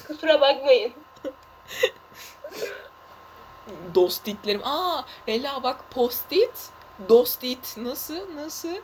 [0.06, 0.92] Kusura bakmayın.
[3.94, 4.60] Dostitlerim.
[4.64, 6.70] Aa Ela bak postit.
[7.08, 8.36] Dostit nasıl?
[8.36, 8.76] Nasıl?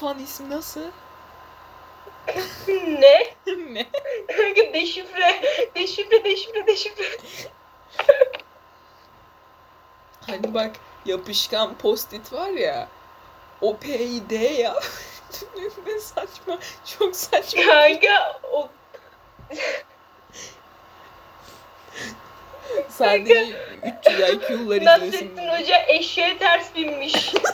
[0.00, 0.90] Fan ismi nasıl?
[2.68, 3.34] Ne?
[3.72, 3.86] ne?
[4.36, 5.42] Kanka deşifre,
[5.74, 7.04] deşifre, deşifre, deşifre.
[10.26, 12.88] Hani bak yapışkan postit var ya.
[13.60, 14.80] O P'yi D ya.
[15.86, 16.58] ne saçma.
[16.98, 17.62] Çok saçma.
[17.62, 18.68] Kanka o
[22.88, 23.56] Sadece
[24.06, 24.84] 300 IQ'lar izlesin.
[24.84, 25.48] Nasrettin.
[25.48, 27.34] Hoca eşeğe ters binmiş.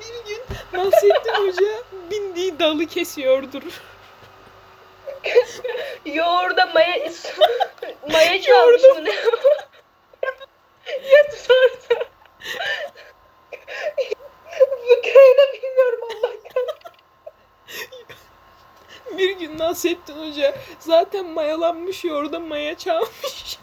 [0.00, 0.42] Bir gün
[0.76, 3.62] Nasrettin Hoca bindiği dalı kesiyordur.
[6.04, 6.96] Yoğurda maya
[8.12, 9.14] maya çalmış mı ne?
[11.10, 12.00] ya sordu.
[14.88, 16.32] Fıkrayı bilmiyorum Allah
[19.18, 23.58] Bir gün Nasrettin Hoca zaten mayalanmış yoğurda maya çalmış.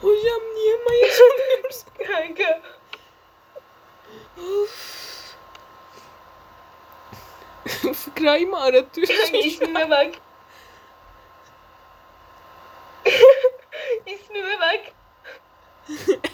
[0.00, 1.88] Hocam niye maya çalıyorsun?
[2.06, 2.60] kanka.
[7.94, 9.34] Fıkrayı mı aratıyorsun?
[9.34, 10.14] İsmime bak.
[14.06, 14.80] ismime bak.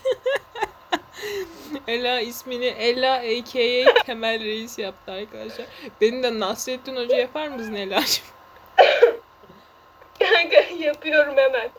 [1.88, 4.02] Ela ismini Ela a.k.a.
[4.04, 5.66] Temel Reis yaptı arkadaşlar.
[6.00, 8.24] Beni de Nasrettin Hoca yapar mısın Ela'cığım?
[10.18, 11.70] Kanka yapıyorum hemen.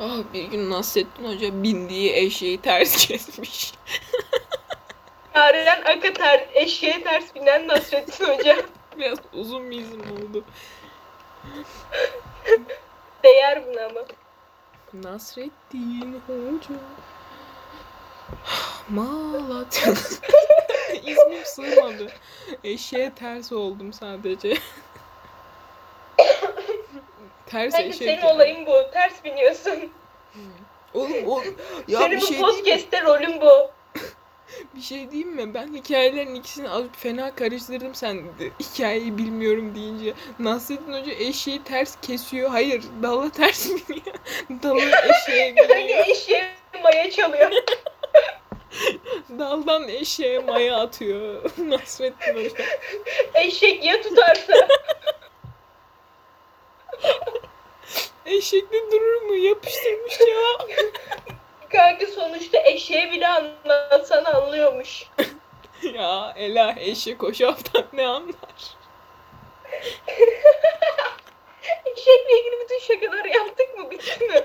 [0.00, 3.72] Ah bir gün Nasrettin Hoca bindiği eşeği ters kesmiş.
[5.42, 8.56] Yaren aka ter, eşeğe ters binen Nasrettin Hoca.
[8.98, 10.44] Biraz uzun bir isim oldu.
[13.24, 14.00] Değer buna ama.
[14.92, 16.74] Nasrettin Hoca.
[18.88, 19.92] Malatya.
[21.04, 22.12] İsmim sığmadı.
[22.64, 24.48] Eşeğe ters oldum sadece.
[27.46, 27.94] ters Kanka eşek.
[27.94, 28.90] senin olayın bu.
[28.92, 29.92] Ters biniyorsun.
[30.94, 31.56] Oğlum oğlum.
[31.88, 32.42] Ya senin bir bu şey mi?
[32.42, 33.70] podcast'te rolün bu.
[34.76, 35.54] Bir şey diyeyim mi?
[35.54, 40.14] Ben hikayelerin ikisini az fena karıştırdım sen de hikayeyi bilmiyorum deyince.
[40.38, 42.50] Nasrettin Hoca eşeği ters kesiyor.
[42.50, 44.16] Hayır, dalı ters biniyor.
[44.62, 46.06] Dalı eşeğe biniyor.
[46.08, 46.50] eşeğe
[46.82, 47.50] maya çalıyor.
[49.38, 51.50] Daldan eşeğe maya atıyor.
[51.58, 52.64] Nasrettin Hoca.
[53.34, 54.68] Eşek ya tutarsa.
[58.26, 59.34] Eşek de durur mu?
[59.34, 60.66] Yapıştırmış ya.
[61.72, 65.06] Kanka sonuçta eşeğe bile anlatsan anlıyormuş.
[65.94, 68.34] ya Ela eşek o şaftan ne anlar?
[71.84, 73.90] Eşekle ilgili bütün şakaları yaptık mı?
[73.90, 74.40] Bitti mi?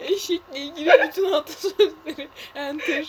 [0.00, 2.28] Eşekle ilgili bütün atasözleri.
[2.54, 3.06] Enter.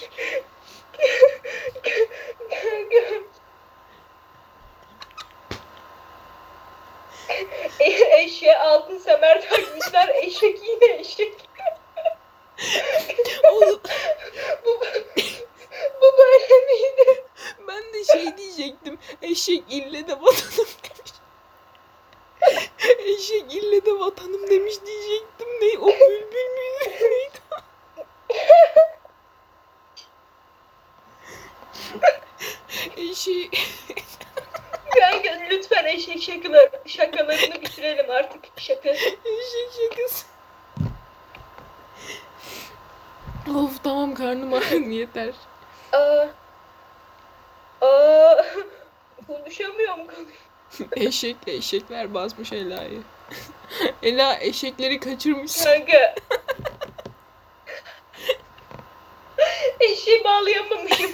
[7.80, 10.10] E- eşeğe altın semer takmışlar.
[10.10, 11.48] Eşek yine eşek.
[13.51, 13.61] O,
[14.65, 14.79] Bu,
[16.01, 17.23] bu böyle miydi?
[17.67, 18.99] ben de şey diyecektim.
[19.21, 21.13] Eşek ille de vatanım demiş.
[23.05, 25.47] Eşek ille de vatanım demiş diyecektim.
[25.61, 27.01] Ne o bülbül müydü?
[27.01, 27.39] Neydi?
[32.97, 33.49] Eşeği
[34.99, 38.39] Kanka lütfen eşek şakalar, şakalarını bitirelim artık.
[38.57, 38.89] Şaka.
[38.89, 40.25] Eşek şakası.
[43.57, 45.33] Of tamam karnım ağrıyor yeter.
[45.93, 46.25] Aa.
[47.81, 48.45] Aa.
[49.27, 50.07] Konuşamıyorum
[51.19, 51.23] konuş.
[51.23, 53.01] Eşek eşekler basmış Ela'yı.
[54.03, 55.63] Ela eşekleri kaçırmış.
[55.63, 56.15] Kanka.
[59.79, 61.12] Eşeği bağlayamamışım.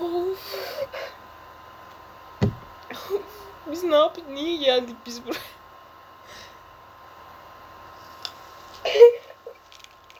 [0.00, 0.56] Of.
[3.66, 4.28] biz ne yaptık?
[4.28, 5.38] Niye geldik biz buraya?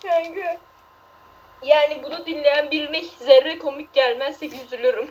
[0.03, 0.59] Kanka.
[1.63, 3.59] Yani bunu dinleyen birine hiç zerre
[4.23, 5.11] gelmezse üzülürüm.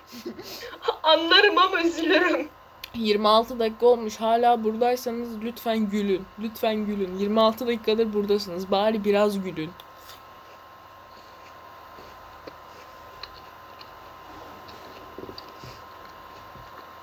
[1.03, 2.49] Anlarım ama üzülürüm.
[2.93, 4.15] 26 dakika olmuş.
[4.17, 6.25] Hala buradaysanız lütfen gülün.
[6.39, 7.17] Lütfen gülün.
[7.17, 8.71] 26 dakikadır buradasınız.
[8.71, 9.71] Bari biraz gülün.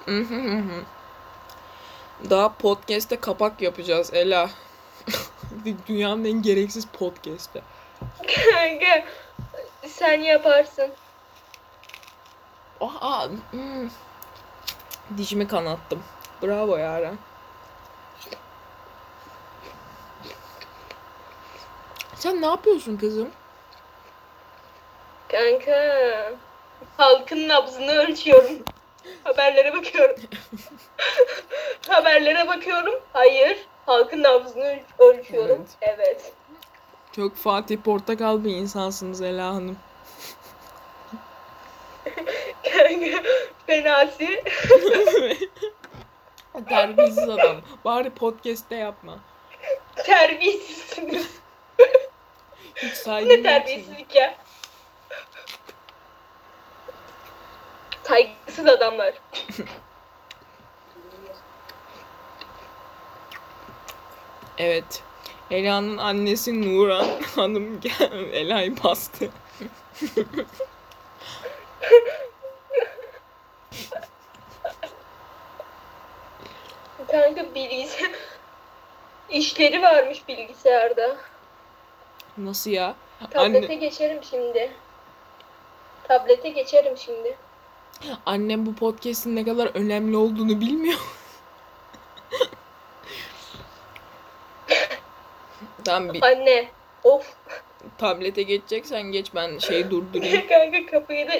[2.30, 4.50] Daha podcast'te kapak yapacağız Ela.
[5.88, 7.62] Dünyanın en gereksiz podcast'ı.
[8.26, 9.04] Kanka.
[9.86, 10.90] Sen yaparsın.
[12.80, 13.90] Aa, hmm.
[15.16, 16.02] Dişimi kanattım.
[16.42, 17.18] Bravo Yaren.
[22.14, 23.28] Sen ne yapıyorsun kızım?
[25.28, 26.32] Kanka.
[26.96, 28.58] Halkın nabzını ölçüyorum.
[29.24, 30.16] Haberlere bakıyorum.
[31.88, 32.94] Haberlere bakıyorum.
[33.12, 33.66] Hayır.
[33.86, 35.66] Halkın nabzını öl- ölçüyorum.
[35.80, 36.32] Evet.
[37.12, 39.76] Çok Fatih Portakal bir insansınız Ela Hanım.
[42.62, 43.22] Kanka.
[43.66, 44.44] Fenasi.
[46.68, 47.56] Terbiyesiz adam.
[47.84, 49.18] Bari podcast'te yapma.
[49.96, 51.30] Terbiyesizsiniz.
[52.74, 54.34] Hiç Bu saygı ne terbiyesizlik ya?
[58.02, 59.14] Saygısız adamlar.
[64.58, 65.02] Evet.
[65.50, 67.06] Ela'nın annesi Nuran
[67.36, 69.30] Hanım gel Ela'yı bastı.
[77.10, 78.10] Kanka bilgisayar...
[79.30, 81.16] İşleri varmış bilgisayarda.
[82.38, 82.94] Nasıl ya?
[83.30, 84.70] Tablete Anne, geçerim şimdi.
[86.08, 87.36] Tablete geçerim şimdi.
[88.26, 90.98] annem bu podcast'in ne kadar önemli olduğunu bilmiyor.
[95.84, 96.68] Tamam bir Anne.
[97.04, 97.34] Of.
[97.98, 100.48] tablete geçeceksen geç ben şeyi durdurayım.
[100.48, 101.32] Kanka kapıyı da...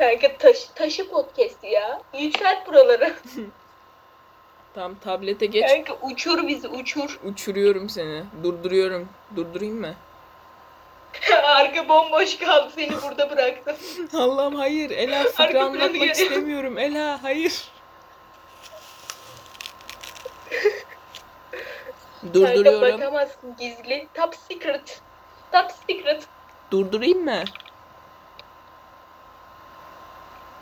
[0.00, 2.02] Kanka taş, taşı podcast ya.
[2.18, 3.14] Yükselt buraları.
[4.74, 5.68] Tamam tablete geç.
[5.68, 7.20] Kanka uçur bizi uçur.
[7.24, 8.24] Uçuruyorum seni.
[8.42, 9.08] Durduruyorum.
[9.36, 9.94] Durdurayım mı?
[11.44, 13.76] Arka bomboş kaldı seni burada bıraktım.
[14.20, 14.90] Allah'ım hayır.
[14.90, 16.12] Ela Arka planı anlatmak görüyorum.
[16.12, 16.78] istemiyorum.
[16.78, 17.68] Ela hayır.
[22.20, 22.98] Kanka Durduruyorum.
[22.98, 24.08] bakamazsın gizli.
[24.14, 25.00] Top secret.
[25.52, 26.22] Top secret.
[26.70, 27.44] Durdurayım mı?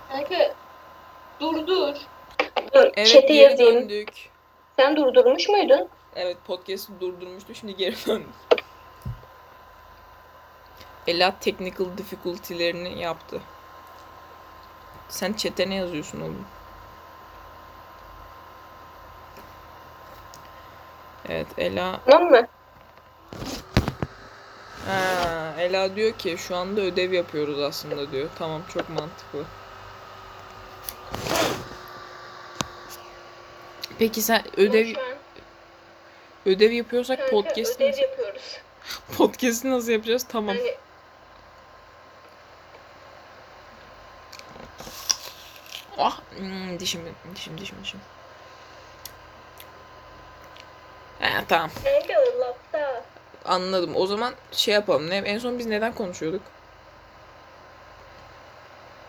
[0.08, 0.54] Kanka
[1.40, 1.94] dur dur.
[2.72, 3.74] Evet chat'e geri yazayım.
[3.82, 4.30] döndük.
[4.76, 5.88] Sen durdurmuş muydun?
[6.16, 7.54] Evet podcast'ı durdurmuştu.
[7.54, 8.28] Şimdi geri döndük.
[11.06, 13.40] Ela technical difficulty'lerini yaptı.
[15.08, 16.46] Sen chat'e ne yazıyorsun oğlum?
[21.28, 22.46] Evet Ela Tamam mı?
[24.86, 28.28] ha, Ela diyor ki şu anda ödev yapıyoruz aslında diyor.
[28.38, 29.44] Tamam çok mantıklı.
[33.98, 34.94] Peki sen ödev
[36.46, 38.58] ödev yapıyorsak kanka podcast'ı ödev nasıl, yapıyoruz.
[39.18, 40.26] podcast'ı nasıl yapacağız?
[40.28, 40.56] Tamam.
[40.56, 40.74] Hani
[45.98, 47.00] Ah hmm, dişim
[47.34, 48.00] dişim dişim dişim.
[51.20, 52.18] Ha, tamam kanka
[53.44, 53.96] anladım.
[53.96, 55.10] O zaman şey yapalım.
[55.10, 56.42] Ne, en son biz neden konuşuyorduk?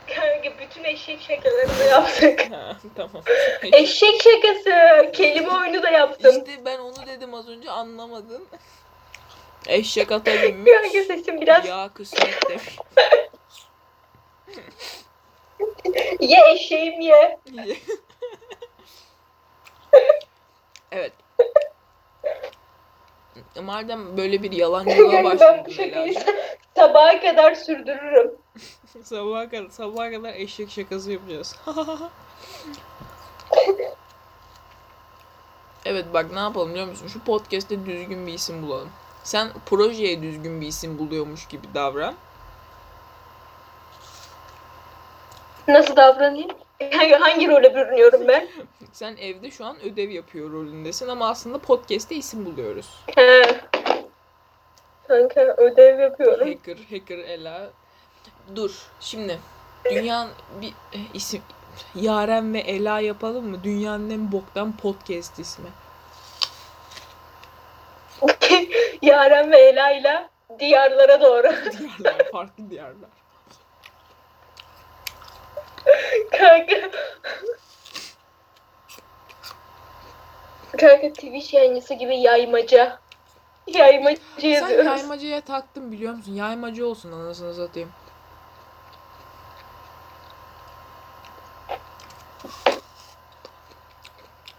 [0.07, 2.51] Kanka bütün eşek şakalarını yaptık.
[2.51, 3.23] Ha, tamam.
[3.73, 5.11] Eşek şakası.
[5.11, 6.37] Kelime oyunu da yaptım.
[6.37, 8.47] İşte ben onu dedim az önce anlamadın.
[9.67, 10.71] Eşek ata binmiş.
[10.71, 12.77] Kanka sesim biraz Ya kısmet demiş.
[16.19, 17.39] ye eşeğim ye.
[20.91, 21.13] evet.
[23.61, 26.13] Madem böyle bir yalancılığa Kanka ben bu başladın şakayı
[26.75, 28.31] sabaha kadar sürdürürüm.
[29.03, 31.55] Sabaha kadar, sabaha kadar eşek şakası yapacağız.
[35.85, 37.07] evet bak ne yapalım biliyor musun?
[37.07, 38.89] Şu podcast'te düzgün bir isim bulalım.
[39.23, 42.15] Sen projeye düzgün bir isim buluyormuş gibi davran.
[45.67, 46.51] Nasıl davranayım?
[46.93, 48.47] Hangi, hangi role bürünüyorum ben?
[48.91, 53.03] Sen evde şu an ödev yapıyor rolündesin ama aslında podcast'te isim buluyoruz.
[53.15, 53.43] He.
[55.07, 56.47] Kanka ödev yapıyorum.
[56.47, 57.69] Hacker, hacker Ela.
[58.55, 59.39] Dur şimdi
[59.91, 60.31] dünyanın
[60.61, 61.41] bir eh, isim
[61.95, 63.63] Yaren ve Ela yapalım mı?
[63.63, 65.69] Dünyanın en boktan podcast ismi.
[69.01, 71.47] Yaren ve Ela ile diyarlara doğru.
[71.79, 73.09] Diyarlar, farklı diyarlar.
[76.31, 76.75] Kanka.
[80.77, 82.99] Kanka Twitch yayıncısı gibi yaymaca.
[83.67, 84.85] Yaymacı Sen yazıyoruz.
[84.85, 86.33] yaymacıya taktın biliyor musun?
[86.33, 87.89] Yaymacı olsun anasını satayım.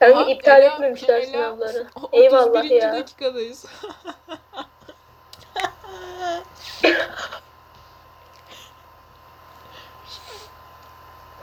[0.01, 1.87] Kanka Ha, iptal Ela- etmemişler Ela- sınavları.
[2.03, 2.71] O- Eyvallah 31.
[2.83, 2.93] ya.
[2.93, 3.67] dakikadayız.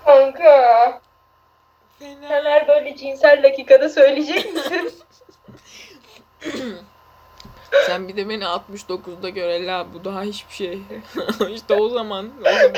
[0.06, 1.02] Kanka.
[2.00, 2.28] Fena.
[2.30, 4.92] Sen her böyle cinsel dakikada söyleyecek misin?
[7.86, 10.80] Sen bir de beni 69'da gör Ela bu daha hiçbir şey.
[11.54, 12.32] işte o zaman.
[12.42, 12.74] O zaman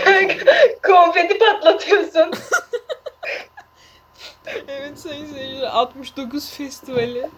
[0.84, 2.32] Konfeti patlatıyorsun.
[4.68, 7.30] Evet sayın seyirciler 69 festivali.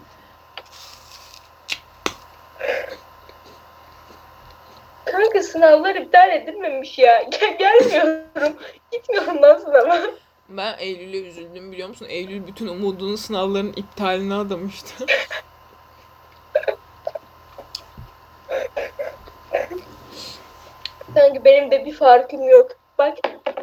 [5.05, 7.23] Kanka sınavlar iptal edilmemiş ya.
[7.23, 8.57] Gel gelmiyorum.
[8.91, 9.99] Gitmiyorum lan sınava.
[10.49, 12.05] Ben Eylül'e üzüldüm biliyor musun?
[12.09, 15.05] Eylül bütün umudunu sınavların iptaline adamıştı.
[21.15, 22.71] Kanka benim de bir farkım yok.
[22.97, 23.17] Bak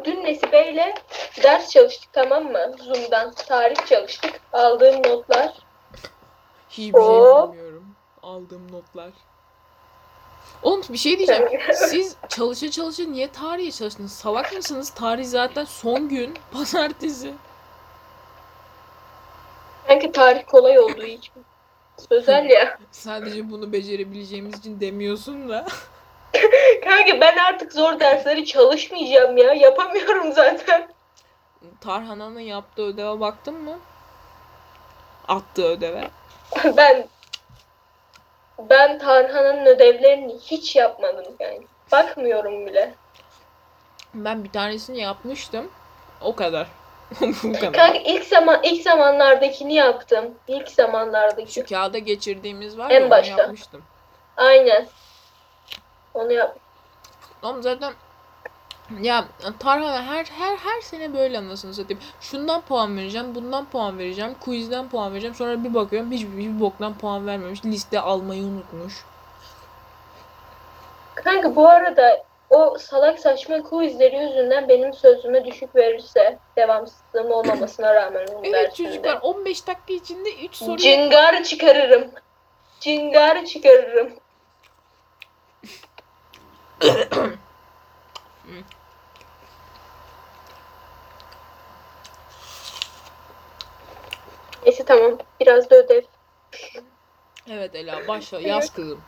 [0.05, 0.95] dün Nesibe'yle
[1.43, 2.75] ders çalıştık tamam mı?
[2.83, 4.41] Zoom'dan tarih çalıştık.
[4.53, 5.53] Aldığım notlar.
[6.69, 7.51] Hiçbir şey Oo.
[7.51, 7.95] bilmiyorum.
[8.23, 9.09] Aldığım notlar.
[10.63, 11.49] Oğlum bir şey diyeceğim.
[11.73, 14.11] Siz çalışa çalışa niye tarihe çalıştınız?
[14.13, 14.89] Salak mısınız?
[14.89, 16.33] Tarih zaten son gün.
[16.51, 17.33] Pazartesi.
[19.87, 21.33] Kanka tarih kolay olduğu için.
[22.09, 22.77] Sözel ya.
[22.91, 25.65] Sadece bunu becerebileceğimiz için demiyorsun da.
[26.83, 29.53] Kanka ben artık zor dersleri çalışmayacağım ya.
[29.53, 30.89] Yapamıyorum zaten.
[31.81, 33.79] Tarhana'nın yaptığı ödeve baktın mı?
[35.27, 36.07] Attığı ödeve.
[36.77, 37.07] Ben
[38.59, 41.61] ben Tarhan'ın ödevlerini hiç yapmadım yani.
[41.91, 42.93] Bakmıyorum bile.
[44.13, 45.71] Ben bir tanesini yapmıştım.
[46.21, 46.67] O kadar.
[47.43, 47.73] Bu kadar.
[47.73, 50.33] Kanka ilk zaman ilk zamanlardakini yaptım.
[50.47, 51.53] İlk zamanlardaki.
[51.53, 53.41] Şu kağıda geçirdiğimiz var En ya başta.
[53.41, 53.83] yapmıştım.
[54.37, 54.87] Aynen.
[56.13, 56.57] Onu yap.
[57.43, 57.93] Ama zaten
[59.01, 59.25] ya
[59.59, 62.01] Tarhana her her her sene böyle anasını satayım.
[62.21, 65.35] Şundan puan vereceğim, bundan puan vereceğim, quizden puan vereceğim.
[65.35, 67.65] Sonra bir bakıyorum hiçbir, hiçbir boktan puan vermemiş.
[67.65, 68.93] Liste almayı unutmuş.
[71.15, 78.27] Kanka bu arada o salak saçma quizleri yüzünden benim sözüme düşük verirse devamsızlığım olmamasına rağmen
[78.43, 78.89] Evet dersinde.
[78.89, 82.11] çocuklar 15 dakika içinde 3 soru Cingar çıkarırım.
[82.79, 84.13] Cingar çıkarırım.
[94.65, 95.17] Neyse tamam.
[95.39, 96.01] Biraz da ödev.
[97.49, 99.01] Evet Ela başla yaz kızım.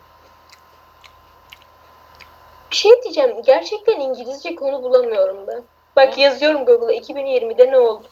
[2.70, 3.42] Bir şey diyeceğim.
[3.46, 5.62] Gerçekten İngilizce konu bulamıyorum ben.
[5.96, 8.06] Bak yazıyorum Google'a 2020'de ne oldu?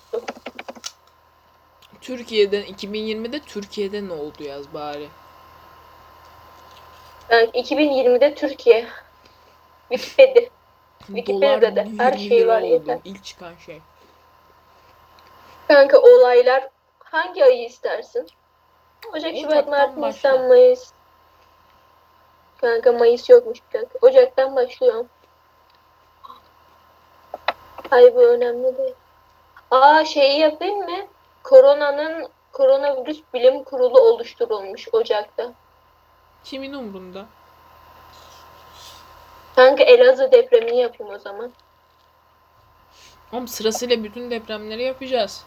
[2.00, 5.08] Türkiye'den 2020'de Türkiye'de ne oldu yaz bari.
[7.30, 8.86] Yani 2020'de Türkiye.
[9.90, 10.48] Wikipedia.
[11.06, 12.66] Wikipedia'da da her 20 şey lira var, oldu.
[12.66, 12.98] yeter.
[13.04, 13.80] İlk çıkan şey.
[15.68, 16.68] Kanka olaylar
[16.98, 18.26] hangi ayı istersin?
[19.12, 20.06] Ocak, Şubat, Ocaktan Mart, başla.
[20.32, 20.92] Nisan, Mayıs.
[22.60, 23.98] Kanka Mayıs yokmuş kanka.
[24.02, 25.08] Ocaktan başlıyorum.
[27.90, 28.94] Ay bu önemli değil.
[29.70, 31.06] Aa şeyi yapayım mı?
[31.42, 35.52] Koronanın koronavirüs bilim kurulu oluşturulmuş Ocak'ta.
[36.44, 37.26] Kimin umrunda?
[39.60, 41.52] Kanka Elazığ depremini yapayım o zaman.
[43.32, 45.44] Oğlum sırasıyla bütün depremleri yapacağız.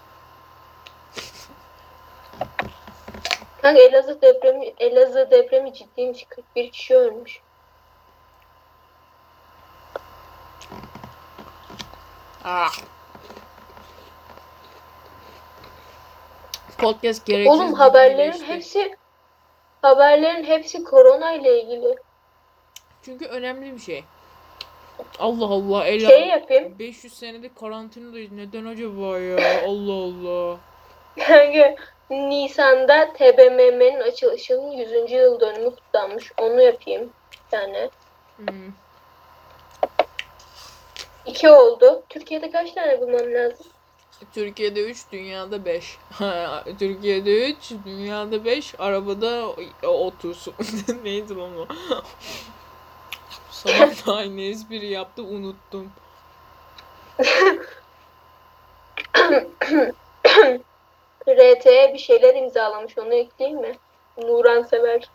[3.61, 6.25] Kanka Elazığ depremi Elazığ depremi ciddiymiş.
[6.29, 7.41] 41 kişi ölmüş.
[12.43, 12.73] Ah.
[16.77, 18.95] Podcast gereksiz Oğlum haberlerin hepsi
[19.81, 21.95] haberlerin hepsi korona ile ilgili.
[23.05, 24.03] Çünkü önemli bir şey.
[25.19, 25.85] Allah Allah.
[25.85, 26.75] Ela Şey yapayım.
[26.79, 28.31] 500 senedir karantinadayız.
[28.31, 29.37] Neden acaba ya?
[29.67, 30.57] Allah Allah.
[31.19, 31.75] Kanka
[32.09, 35.11] Nisan'da TBMM'nin açılışının 100.
[35.11, 36.31] yıl dönümü kutlanmış.
[36.37, 37.09] Onu yapayım.
[37.51, 37.89] Yani.
[38.37, 38.71] Hmm.
[41.25, 42.03] iki oldu.
[42.09, 43.65] Türkiye'de kaç tane bulmam lazım?
[44.33, 45.97] Türkiye'de 3, dünyada 5.
[46.79, 49.47] Türkiye'de 3, dünyada 5, arabada
[49.83, 50.47] 30.
[51.03, 51.67] Neydi lan o?
[53.63, 55.91] Sabah da aynı espri yaptı unuttum.
[61.27, 62.97] RT'ye bir şeyler imzalamış.
[62.97, 63.77] Onu ekleyeyim mi?
[64.17, 65.09] Nuran Sever.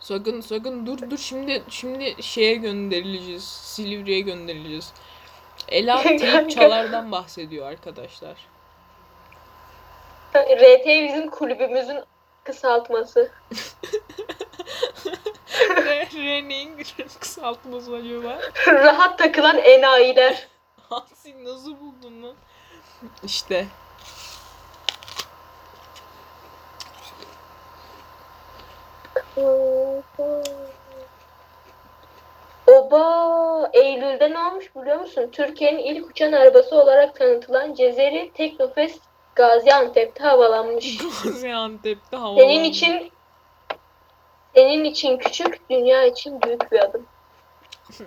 [0.00, 3.44] Sakın sakın dur dur şimdi şimdi şeye gönderileceğiz.
[3.44, 4.92] Silivri'ye gönderileceğiz.
[5.68, 8.36] Ela teyp çalardan bahsediyor arkadaşlar.
[10.34, 12.00] RT bizim kulübümüzün
[12.44, 13.30] kısaltması.
[16.14, 16.76] Re, re neyin
[17.20, 18.38] kısaltması acaba?
[18.66, 20.48] Rahat takılan enayiler.
[20.90, 22.34] Hansi nasıl buldun lan?
[23.24, 23.66] İşte.
[32.66, 33.70] Oba!
[33.72, 35.28] Eylül'de ne olmuş biliyor musun?
[35.32, 39.02] Türkiye'nin ilk uçan arabası olarak tanıtılan Cezeri Teknofest
[39.34, 40.98] Gaziantep'te havalanmış.
[41.24, 42.40] Gaziantep'te havalandı.
[42.40, 43.12] Senin için
[44.54, 47.06] senin için küçük, dünya için büyük bir adım.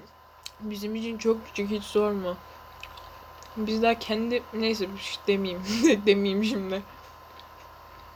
[0.59, 2.37] Bizim için çok küçük hiç sorma.
[3.57, 5.63] Biz daha kendi neyse bir şey demeyeyim.
[6.05, 6.81] demeyeyim şimdi.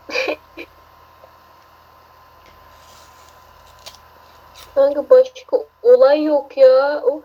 [4.76, 7.02] Kanka başka olay yok ya.
[7.04, 7.24] Of.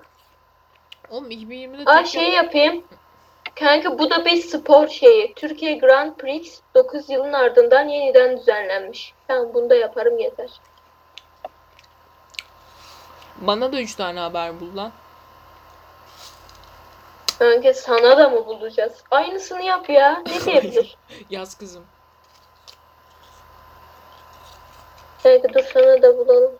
[1.10, 2.84] Oğlum 2020'de Aa şey yapayım.
[3.54, 5.34] Kanka bu da bir spor şeyi.
[5.34, 9.14] Türkiye Grand Prix 9 yılın ardından yeniden düzenlenmiş.
[9.28, 10.50] Tamam bunu da yaparım yeter.
[13.40, 14.92] Bana da 3 tane haber bul lan.
[17.38, 19.02] Kanka sana da mı bulacağız?
[19.10, 20.22] Aynısını yap ya.
[20.26, 20.96] Ne diyebilir?
[21.30, 21.84] Yaz kızım.
[25.22, 26.52] Kanka dur sana da bulalım.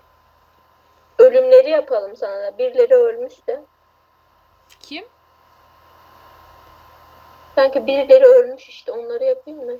[1.19, 2.59] Ölümleri yapalım sana da.
[2.59, 3.65] Birileri ölmüş de.
[4.81, 5.05] Kim?
[7.55, 8.93] Kanka birileri ölmüş işte.
[8.93, 9.79] Onları yapayım mı?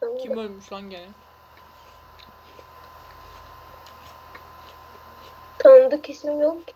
[0.00, 0.18] Tamam.
[0.18, 1.08] Kim ölmüş lan gene?
[5.64, 6.74] Tanıdık isim yok ki.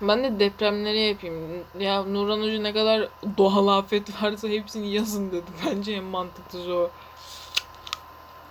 [0.00, 1.64] Ben de depremleri yapayım.
[1.78, 3.08] Ya Nurhan Hoca ne kadar
[3.38, 5.50] doğal afet varsa hepsini yazın dedi.
[5.66, 6.90] Bence en mantıklısı o.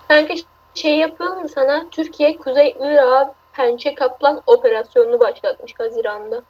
[0.08, 0.34] Kanka
[0.74, 1.90] şey yapalım mı sana?
[1.90, 6.44] Türkiye Kuzey Irak'a Pençe Kaplan operasyonunu başlatmış Haziran'da.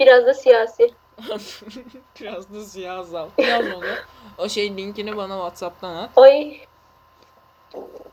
[0.00, 0.90] Biraz da siyasi.
[2.20, 3.28] Biraz da siyah zal.
[3.38, 3.84] Yaz onu.
[4.38, 6.10] O şey linkini bana Whatsapp'tan at.
[6.16, 6.60] Ay.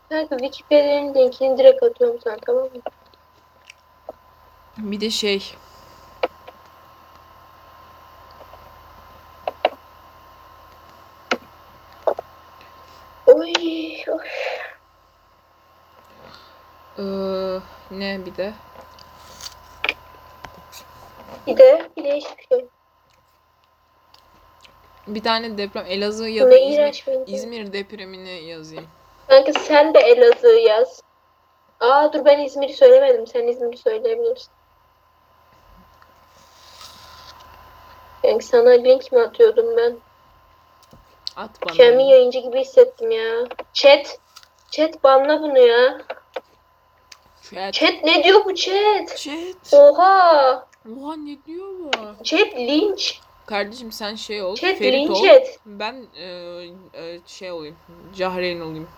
[0.08, 2.80] Kanka Wikipedia'nın linkini direkt atıyorum sana tamam mı?
[4.78, 5.54] Bir de şey.
[13.26, 13.52] Oy.
[14.08, 14.26] oy.
[16.98, 17.60] Ee,
[17.90, 18.52] ne bir de?
[21.46, 22.66] Bir de bir de hiçbir şey.
[25.06, 28.86] Bir tane deprem Elazığ ya da Ne İzmir, iğrenç bir İzmir depremini yazayım.
[29.32, 31.02] Kanka sen de Elazığ yaz.
[31.80, 33.26] Aa dur ben İzmir'i söylemedim.
[33.26, 34.52] Sen İzmir'i söyleyebilirsin.
[38.22, 39.96] Kanka sana link mi atıyordum ben?
[41.36, 41.72] At bana.
[41.72, 43.44] Kendimi yayıncı gibi hissettim ya.
[43.72, 44.18] Chat.
[44.70, 46.00] Chat banla bunu ya.
[47.42, 47.72] Chat.
[47.72, 49.16] Chat ne diyor bu chat?
[49.16, 49.72] Chat.
[49.72, 50.66] Oha.
[50.96, 51.90] Oha ne diyor bu?
[52.24, 53.20] Chat linç.
[53.46, 54.54] Kardeşim sen şey ol.
[54.54, 55.24] Chat Ferit linç ol.
[55.24, 55.58] et.
[55.66, 56.26] Ben e,
[56.94, 57.76] e, şey olayım.
[58.16, 58.88] Cahreyn olayım.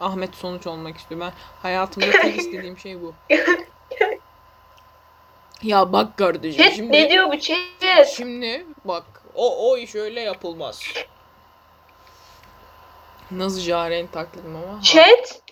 [0.00, 1.26] Ahmet sonuç olmak istiyorum.
[1.26, 3.14] Ben hayatımda tek istediğim şey bu.
[5.62, 8.08] Ya bak kardeşim Chat şimdi ne diyor bu chat?
[8.16, 10.82] şimdi bak o o iş öyle yapılmaz.
[13.30, 14.78] Nasıl Cahreyn taklidim ama.
[14.78, 14.82] ha.
[14.82, 15.42] Chat.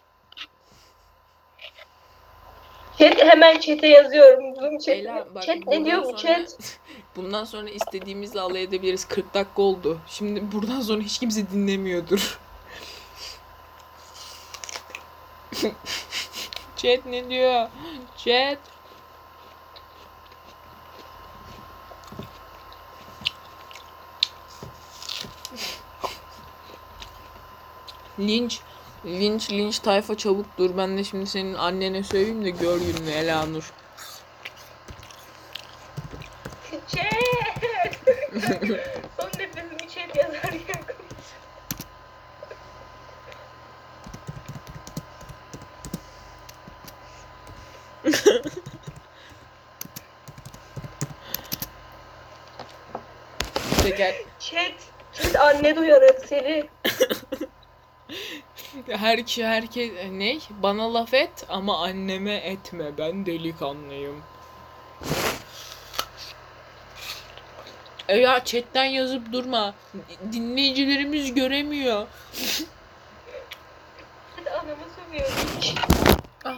[2.99, 4.55] Chat hemen chat'e yazıyorum.
[4.55, 5.34] Zoom chat.
[5.34, 6.78] Bak, chat ne bundan diyor bu sonra- chat?
[7.16, 9.05] Bundan sonra istediğimizle alay edebiliriz.
[9.09, 9.99] 40 dakika oldu.
[10.09, 12.38] Şimdi buradan sonra hiç kimse dinlemiyordur.
[16.76, 17.68] Chat ne diyor?
[18.16, 18.59] Chat.
[28.18, 28.61] Linç.
[29.05, 30.76] Linç linç tayfa çabuk dur.
[30.76, 33.72] Ben de şimdi senin annene söyleyeyim de gör gününü Elanur.
[36.88, 37.07] Chat.
[39.16, 40.86] Son nefesimi chat yazarken
[53.82, 54.14] Teker.
[54.40, 54.72] Chat.
[55.12, 56.68] Chat anne duyarı seni.
[58.88, 60.38] Her kişi herkes ne?
[60.50, 62.98] Bana laf et ama anneme etme.
[62.98, 64.22] Ben delikanlıyım.
[68.09, 69.74] E ya chatten yazıp durma.
[70.32, 72.07] Dinleyicilerimiz göremiyor.
[74.36, 75.30] Chat anama sövüyor.
[76.44, 76.57] Ah,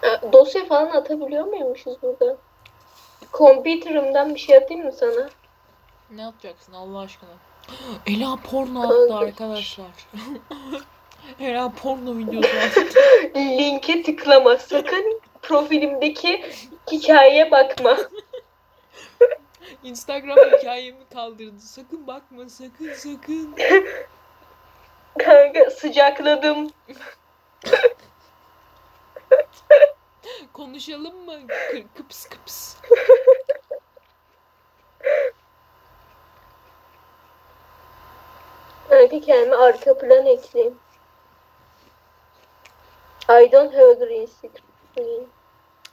[0.00, 2.36] Ha, Dosya falan atabiliyor muymuşuz burada?
[3.32, 5.30] Computer'ımdan bir şey atayım mı sana?
[6.10, 7.30] Ne yapacaksın Allah aşkına?
[8.06, 9.86] Ela porno attı arkadaşlar.
[11.40, 13.00] Ela porno videosu attı.
[13.36, 14.56] Linke tıklama.
[14.56, 16.44] Sakın profilimdeki
[16.92, 17.96] hikayeye bakma.
[19.84, 21.60] Instagram hikayemi kaldırdı.
[21.60, 23.54] Sakın bakma sakın sakın.
[25.18, 26.70] Kanka sıcakladım.
[30.52, 31.34] Konuşalım mı?
[31.48, 32.76] Kı- kıps kıps.
[38.88, 40.74] Kanka kendime arka plan ekleyeyim.
[43.28, 45.26] I don't have a green screen.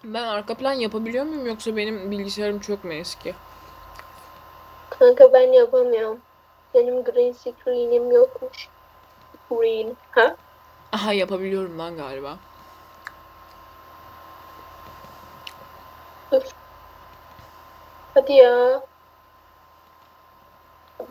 [0.03, 3.35] Ben arka plan yapabiliyor muyum yoksa benim bilgisayarım çok mu eski?
[4.89, 6.19] Kanka ben yapamıyorum.
[6.73, 8.67] Benim green screen'im yokmuş.
[9.49, 9.97] Green.
[10.11, 10.35] Ha?
[10.91, 12.37] Aha yapabiliyorum lan galiba.
[18.13, 18.81] Hadi ya.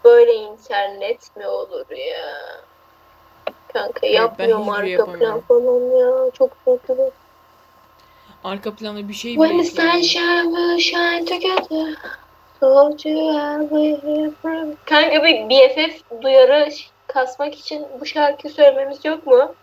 [0.04, 2.62] Böyle internet mi olur ya?
[3.72, 6.30] Kanka yapmıyorum hiçbir arka plan falan ya.
[6.30, 7.10] Çok kötü.
[8.44, 11.96] Arka planda bir şey When the sunshine will shine together.
[12.60, 14.74] Told you I will hear from...
[14.84, 16.68] Kanka bir BFF duyarı
[17.06, 19.54] kasmak için bu şarkı söylememiz yok mu?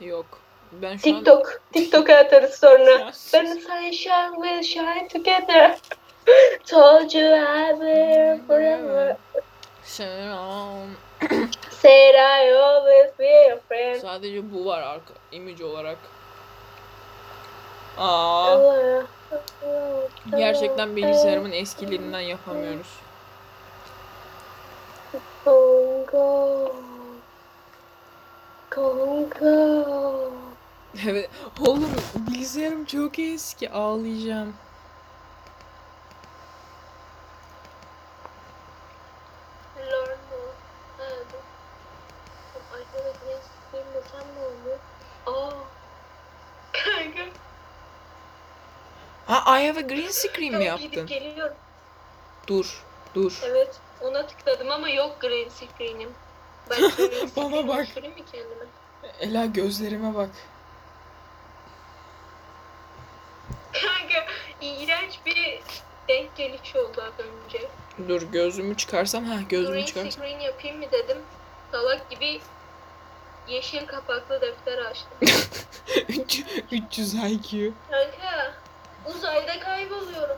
[0.00, 0.41] Yok.
[0.72, 1.60] Ben şu TikTok.
[1.72, 3.06] TikTok'a atarız sonra.
[3.06, 3.10] an...
[3.12, 5.78] Sunshine will shine together.
[6.66, 9.16] Told you I will forever.
[11.70, 14.00] Said I always be your friend.
[14.00, 15.98] Sadece bu var arka image olarak.
[17.98, 18.56] Aa,
[20.36, 22.98] gerçekten bilgisayarımın eskiliğinden yapamıyoruz.
[25.44, 26.72] Kongo.
[28.70, 30.32] Kongo.
[31.08, 31.30] Evet.
[31.60, 33.70] Oğlum bilgisayarım çok eski.
[33.70, 34.54] Ağlayacağım.
[49.26, 50.90] Ha, I have a green screen mi yaptın?
[50.90, 51.56] Gidip geliyorum.
[52.46, 52.82] Dur.
[53.14, 53.40] Dur.
[53.44, 53.80] Evet.
[54.00, 56.10] Ona tıkladım ama yok green screen'im.
[56.70, 57.86] Ben green Bana bak.
[57.94, 58.14] kendime?
[59.20, 60.30] Ela gözlerime bak.
[63.72, 64.26] Kanka
[64.82, 65.60] iğrenç bir
[66.08, 67.68] denk geliş oldu az önce.
[68.08, 69.24] Dur gözümü çıkarsam.
[69.24, 70.10] Ha gözümü Green çıkarsam.
[70.12, 71.18] screen yapayım mı dedim.
[71.72, 72.40] Salak gibi
[73.48, 75.18] yeşil kapaklı defter açtım.
[76.72, 77.72] 300 IQ.
[77.90, 78.54] Kanka
[79.06, 80.36] uzayda kayboluyorum.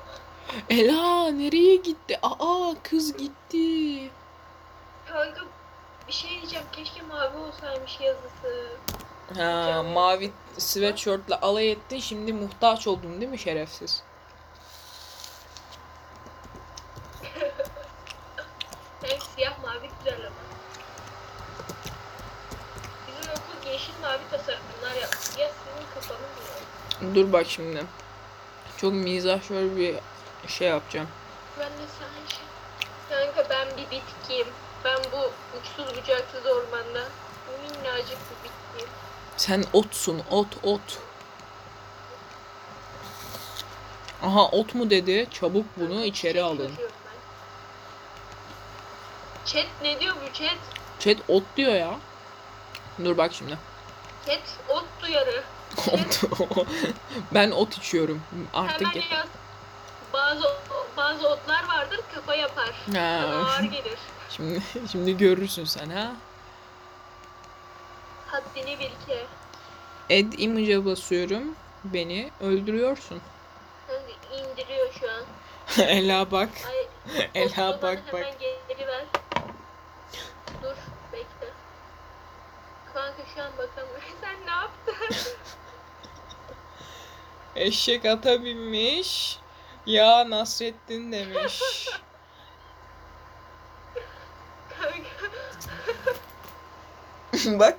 [0.70, 2.18] Ela nereye gitti?
[2.22, 4.10] Aa kız gitti.
[5.08, 5.40] Kanka
[6.08, 6.66] bir şey diyeceğim.
[6.72, 8.66] Keşke mavi olsaymış yazısı.
[9.36, 14.02] Ha mavi sweatshirtle alay ettin şimdi muhtaç oldun değil mi şerefsiz?
[19.02, 20.36] Hem siyah mavi güzel ama.
[23.06, 25.40] Bizim okul yeşil mavi tasarımlar yaptı.
[25.40, 26.26] Ya senin kafanı mı?
[27.14, 27.84] Dur bak şimdi.
[28.76, 29.94] Çok mizah şöyle bir
[30.48, 31.08] şey yapacağım.
[31.58, 32.44] Ben de sana şey.
[33.08, 34.46] Kanka ben bir bitkiyim.
[34.84, 37.08] Ben bu uçsuz bucaksız ormanda
[37.62, 38.90] minnacık bir bitkiyim.
[39.36, 40.98] Sen otsun, ot, ot.
[44.22, 45.26] Aha ot mu dedi?
[45.30, 46.72] Çabuk bunu içeri alın.
[49.44, 50.56] Chat ne diyor bu chat?
[50.98, 51.98] Chat ot diyor ya.
[53.04, 53.58] Dur bak şimdi.
[54.26, 55.44] Chat ot duyarı.
[55.92, 56.20] Ot.
[57.34, 58.22] ben ot içiyorum.
[58.54, 59.26] Artık Hemen yaz.
[60.12, 60.42] Bazı
[60.96, 62.66] bazı otlar vardır kafa yapar.
[62.66, 63.20] Ha.
[63.22, 63.98] Sana ağır gelir.
[64.30, 64.62] Şimdi
[64.92, 66.12] şimdi görürsün sen ha.
[68.26, 69.26] Haddini bil ki.
[70.10, 71.42] Add image'a basıyorum.
[71.84, 73.20] Beni öldürüyorsun.
[74.32, 75.24] İndiriyor şu an.
[75.88, 76.48] Ela bak.
[76.68, 76.88] Ay,
[77.34, 77.98] Ela bak bak.
[78.06, 78.34] Hemen
[78.68, 79.04] geri ver.
[80.62, 80.76] Dur
[81.12, 81.48] bekle.
[82.94, 84.08] Kanka şu an bakamıyorum.
[84.20, 85.16] Sen ne yaptın?
[87.56, 89.38] Eşek ata binmiş.
[89.86, 91.60] Ya Nasrettin demiş.
[97.46, 97.78] Bak.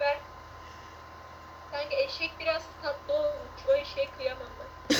[0.00, 0.16] ben
[1.72, 3.62] Kanka eşek biraz tatlı olmuş.
[3.68, 4.46] O eşeğe kıyamam
[4.90, 4.96] ben.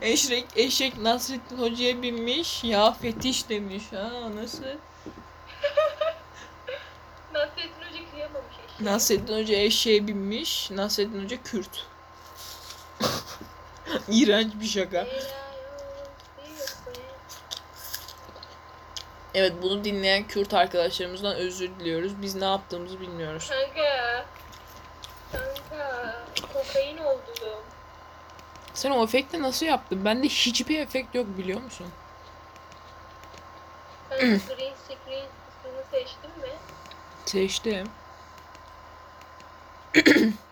[0.00, 2.64] Eşek, eşek Nasrettin Hoca'ya binmiş.
[2.64, 3.84] Ya fetiş demiş.
[3.92, 4.64] Ha nasıl?
[7.32, 7.85] Nasrettin
[8.80, 10.70] Nasrettin Hoca eşeğe binmiş.
[10.70, 11.86] Nasrettin Hoca Kürt.
[14.08, 15.06] İğrenç bir şaka.
[19.34, 22.22] Evet bunu dinleyen Kürt arkadaşlarımızdan özür diliyoruz.
[22.22, 23.48] Biz ne yaptığımızı bilmiyoruz.
[23.50, 24.24] Kanka.
[25.32, 26.24] Kanka.
[26.52, 27.62] Kokain oldu.
[28.74, 30.04] Sen o efekti nasıl yaptın?
[30.04, 31.86] Bende hiçbir efekt yok biliyor musun?
[34.10, 36.52] Kanka green screen kısmını seçtin mi?
[37.26, 37.86] Seçtim.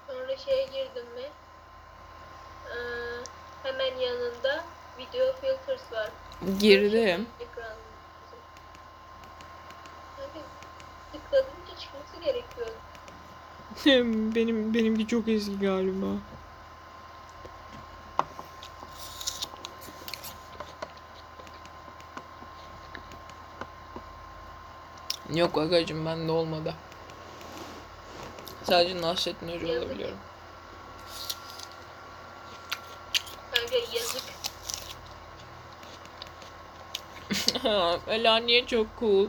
[0.08, 1.28] Sonra şeye girdin mi?
[2.66, 2.76] Ee,
[3.62, 4.64] hemen yanında
[4.98, 6.10] video filters var.
[6.60, 7.26] Girdim.
[7.40, 7.76] Ekran.
[10.16, 10.46] Kanka
[11.12, 12.70] tıkladınca çıkması gerekiyor.
[14.34, 16.06] Benim benimki çok eski galiba.
[25.34, 26.74] Yok agacım bende olmadı.
[28.64, 29.82] Sadece Nasrettin Hoca Yazık.
[29.82, 30.18] olabiliyorum.
[33.54, 34.22] Kanka yazık.
[38.08, 39.28] Ela niye çok cool?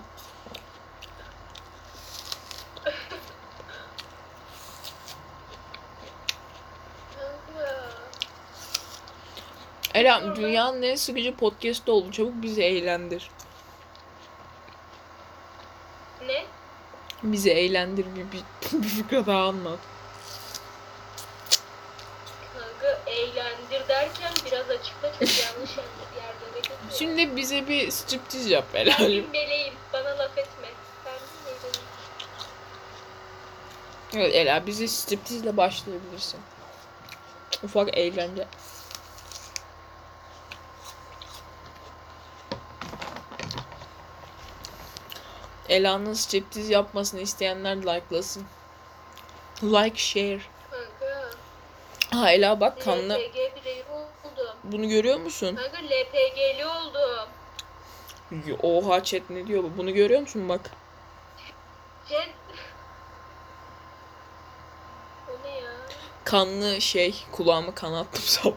[9.94, 12.12] Ela dünyanın en sıkıcı podcast'ı oldu.
[12.12, 13.30] Çabuk bizi eğlendir.
[16.28, 16.46] Ne?
[17.26, 19.80] Bizi eğlendir bir, bir, bir fikre daha anlat.
[22.54, 26.92] Kanka eğlendir derken biraz açıkla çok yanlış yerde de götürüyor.
[26.92, 28.96] Şimdi bize bir striptiz yap Ela.
[29.00, 29.74] Ben bir meleğim.
[29.94, 30.68] Bana laf etme.
[31.06, 31.14] Ben
[31.46, 31.86] bir meleğim.
[34.14, 36.40] Evet Ela bize striptizle başlayabilirsin.
[37.64, 38.48] Ufak eğlence.
[45.76, 48.46] Ela'nın striptiz yapmasını isteyenler like'lasın.
[49.64, 50.40] Like, share.
[50.72, 51.30] Kanka.
[52.12, 53.14] Ha Ela bak kanlı.
[53.14, 54.56] LPG bireyi oldum.
[54.64, 55.56] Bunu görüyor musun?
[55.56, 57.30] Kanka LPG'li oldum.
[58.64, 59.78] Oha chat ne diyor bu?
[59.78, 60.72] Bunu görüyor musun bak.
[65.30, 65.72] O ne ya?
[66.24, 68.56] Kanlı şey kulağımı kanattım sabah.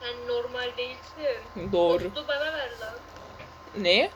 [0.00, 1.72] Sen normal değilsin.
[1.72, 2.02] Doğru.
[2.04, 2.94] Postlu bana ver lan.
[3.76, 4.10] Ne?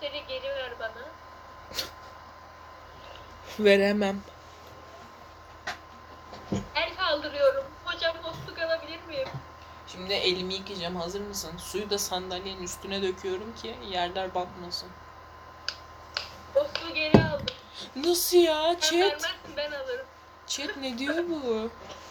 [0.00, 1.08] Seni geri ver bana.
[3.58, 4.20] Veremem.
[6.74, 7.64] El kaldırıyorum.
[7.84, 9.28] Hocam postluk alabilir miyim?
[9.86, 10.96] Şimdi elimi yıkayacağım.
[10.96, 11.52] Hazır mısın?
[11.58, 14.88] Suyu da sandalyenin üstüne döküyorum ki yerler batmasın.
[16.54, 17.46] Postluğu geri aldım.
[17.96, 18.62] Nasıl ya?
[18.64, 18.92] Sen Chat.
[18.92, 20.06] vermezsin ben alırım.
[20.46, 21.70] Chat ne diyor bu?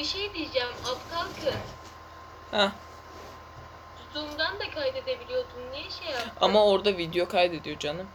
[0.00, 1.54] Bir şey diyeceğim aptal kız.
[2.50, 2.72] Ha.
[4.14, 5.70] Zoom'dan da kaydedebiliyordun.
[5.72, 6.32] Niye şey yaptın?
[6.40, 8.08] Ama orada video kaydediyor canım.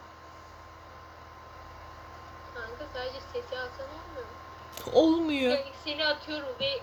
[2.53, 4.91] Kanka sadece sesi alsan olmuyor mu?
[4.93, 5.51] Olmuyor.
[5.51, 6.79] Yani seni atıyorum ve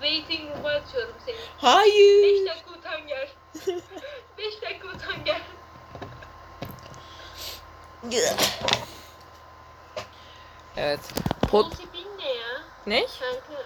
[0.00, 1.36] waiting room'a atıyorum seni.
[1.36, 2.46] 5 Hayır.
[2.46, 3.28] dakika utan gel.
[4.38, 5.40] 5 dakika utan gel.
[10.76, 11.00] Evet.
[11.50, 12.62] Pot Multipin ne ya?
[12.86, 13.06] ne?
[13.06, 13.62] Kanka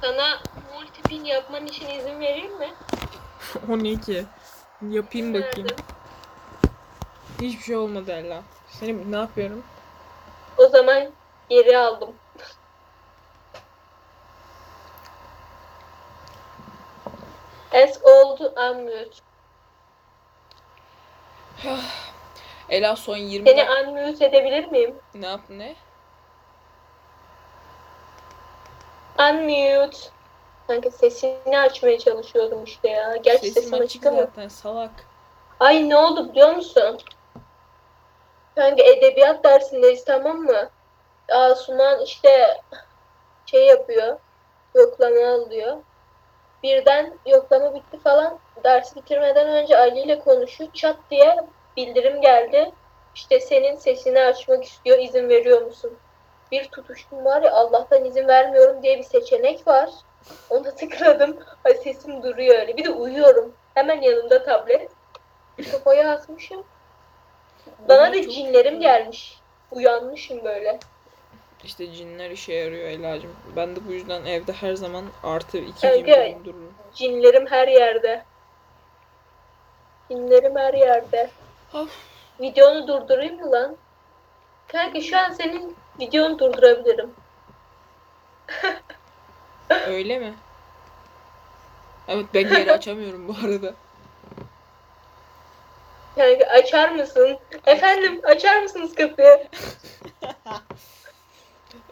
[0.00, 0.38] sana
[0.74, 2.74] multipin yapman için izin vereyim mi?
[3.70, 4.24] o ne ki?
[4.90, 5.68] Yapayım bakayım.
[7.40, 8.42] Hiçbir şey olmadı Ela.
[8.68, 9.64] Seni ne yapıyorum?
[10.58, 11.10] O zaman
[11.48, 12.14] geri aldım.
[17.72, 19.16] As old unmute.
[22.68, 24.94] Ela son 20 Seni unmute edebilir miyim?
[25.14, 25.76] ne yap ne?
[29.30, 29.98] Unmute.
[30.66, 33.16] Kanka sesini açmaya çalışıyordum işte ya.
[33.16, 34.16] Gerçi Sesim sesim açık ama.
[34.16, 34.90] zaten salak.
[35.60, 36.98] Ay ne oldu biliyor musun?
[38.54, 40.70] Kanka edebiyat dersindeyiz tamam mı?
[41.28, 42.60] Asuman işte
[43.46, 44.18] şey yapıyor.
[44.74, 45.76] Yoklama alıyor.
[46.62, 48.38] Birden yoklama bitti falan.
[48.64, 50.70] Dersi bitirmeden önce Ali ile konuşuyor.
[50.72, 51.36] Çat diye
[51.76, 52.72] bildirim geldi.
[53.14, 54.98] İşte senin sesini açmak istiyor.
[54.98, 55.98] izin veriyor musun?
[56.54, 59.90] Bir tutuştum var ya Allah'tan izin vermiyorum diye bir seçenek var.
[60.50, 61.36] Ona tıkladım.
[61.64, 62.76] Ay sesim duruyor öyle.
[62.76, 63.54] Bir de uyuyorum.
[63.74, 64.90] Hemen yanımda tablet.
[65.70, 66.64] Kafayı asmışım.
[67.88, 69.38] Bana da cinlerim gelmiş.
[69.70, 70.78] Uyanmışım böyle.
[71.64, 73.36] İşte cinler işe yarıyor Ela'cığım.
[73.56, 76.32] Ben de bu yüzden evde her zaman artı iki gibi Kanka.
[76.34, 76.74] bulundururum.
[76.94, 78.24] Cinlerim her yerde.
[80.10, 81.30] Cinlerim her yerde.
[81.74, 81.96] Of.
[82.40, 83.76] Videonu durdurayım mı lan?
[84.68, 87.10] Kanka şu an senin videonu durdurabilirim.
[89.86, 90.34] Öyle mi?
[92.08, 93.74] Evet ben geri açamıyorum bu arada.
[96.16, 97.38] Kanka açar mısın?
[97.66, 99.48] Efendim açar mısınız kapıyı?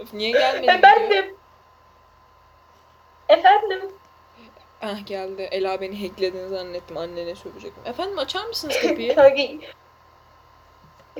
[0.12, 0.74] Niye gelmedi video?
[0.74, 1.36] Efendim.
[3.28, 3.80] Efendim.
[4.82, 5.48] Ah geldi.
[5.50, 6.96] Ela beni hacklediğini zannettim.
[6.96, 7.82] Annene söyleyecektim.
[7.86, 9.16] Efendim açar mısınız kapıyı?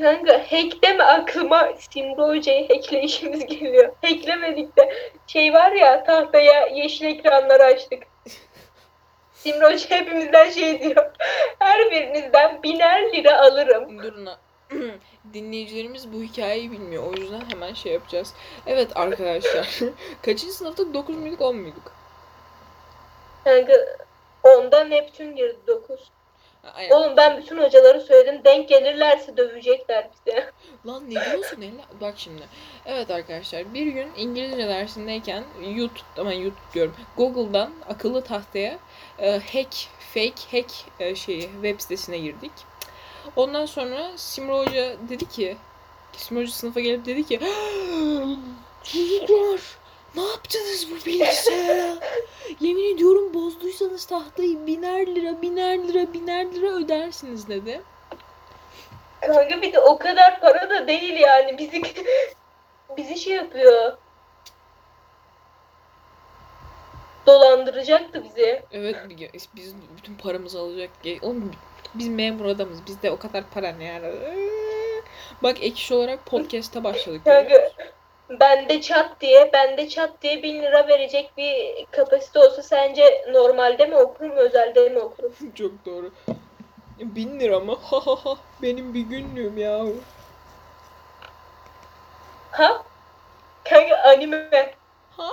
[0.00, 3.92] Kanka, hack deme aklıma Simro Hoca'yı hackleyişimiz geliyor.
[4.02, 4.92] Hacklemedik de
[5.26, 8.02] şey var ya tahtaya yeşil ekranları açtık.
[9.32, 11.10] Simro Hoca hepimizden şey diyor.
[11.58, 14.02] Her birinizden biner lira alırım.
[14.02, 14.28] Durun.
[15.34, 17.06] Dinleyicilerimiz bu hikayeyi bilmiyor.
[17.06, 18.34] O yüzden hemen şey yapacağız.
[18.66, 19.78] Evet arkadaşlar.
[20.22, 21.92] Kaçıncı sınıfta 9 muyduk 10 muyduk?
[23.44, 23.72] Kanka
[24.42, 26.10] onda Neptün girdi 9.
[26.74, 26.90] Aynen.
[26.90, 28.44] Oğlum ben bütün hocaları söyledim.
[28.44, 30.44] Denk gelirlerse dövecekler bizi.
[30.86, 32.00] Lan ne diyorsun Ela?
[32.00, 32.42] Bak şimdi.
[32.86, 36.96] Evet arkadaşlar bir gün İngilizce dersindeyken YouTube ama YouTube diyorum.
[37.16, 38.78] Google'dan akıllı tahtaya
[39.18, 39.74] e, hack,
[40.14, 42.52] fake hack e, şeyi web sitesine girdik.
[43.36, 45.56] Ondan sonra Simro Hoca dedi ki
[46.16, 47.40] Simro Hoca sınıfa gelip dedi ki
[48.84, 49.81] Çocuklar
[50.16, 51.94] ne yaptınız bu bilgisayara?
[52.60, 57.82] Yemin ediyorum bozduysanız tahtayı biner lira, biner lira, biner lira ödersiniz dedi.
[59.20, 61.58] Kanka bir de o kadar para da değil yani.
[61.58, 61.82] Bizi
[62.96, 63.96] bizi şey yapıyor.
[67.26, 68.62] Dolandıracaktı bizi.
[68.72, 68.96] Evet
[69.34, 70.90] biz biz bütün paramızı alacak.
[71.22, 71.52] Oğlum
[71.94, 72.86] biz memur adamız.
[72.86, 74.12] Bizde o kadar para ne yani.
[75.42, 77.24] Bak ek iş olarak podcast'a başladık.
[77.24, 77.70] Kanka?
[78.40, 83.96] Bende çat diye bende çat diye bin lira verecek bir kapasite olsa sence normalde mi
[83.96, 85.32] okurum özelde mi okurum?
[85.54, 86.12] Çok doğru.
[86.98, 87.78] Bin lira mı?
[87.82, 88.38] Ha ha ha.
[88.62, 89.84] Benim bir günlüğüm ya.
[92.50, 92.84] Ha?
[93.64, 94.74] Kanka anime.
[95.10, 95.32] Ha?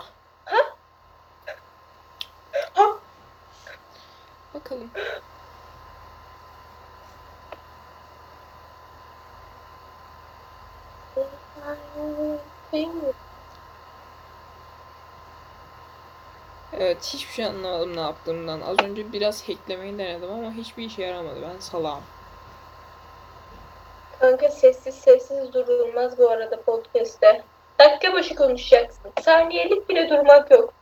[2.74, 3.00] Ha?
[4.54, 4.91] Bakalım.
[16.74, 18.61] Evet hiçbir şey anlamadım ne yaptığımdan.
[18.61, 21.41] Az önce biraz hacklemeyi denedim ama hiçbir işe yaramadı.
[21.41, 22.03] Ben salağım.
[24.20, 27.43] Kanka sessiz sessiz durulmaz bu arada podcast'te.
[27.80, 29.11] Dakika başı konuşacaksın.
[29.22, 30.74] Saniyelik bile durmak yok.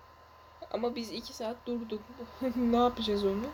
[0.72, 2.02] Ama biz iki saat durduk.
[2.56, 3.46] ne yapacağız onu?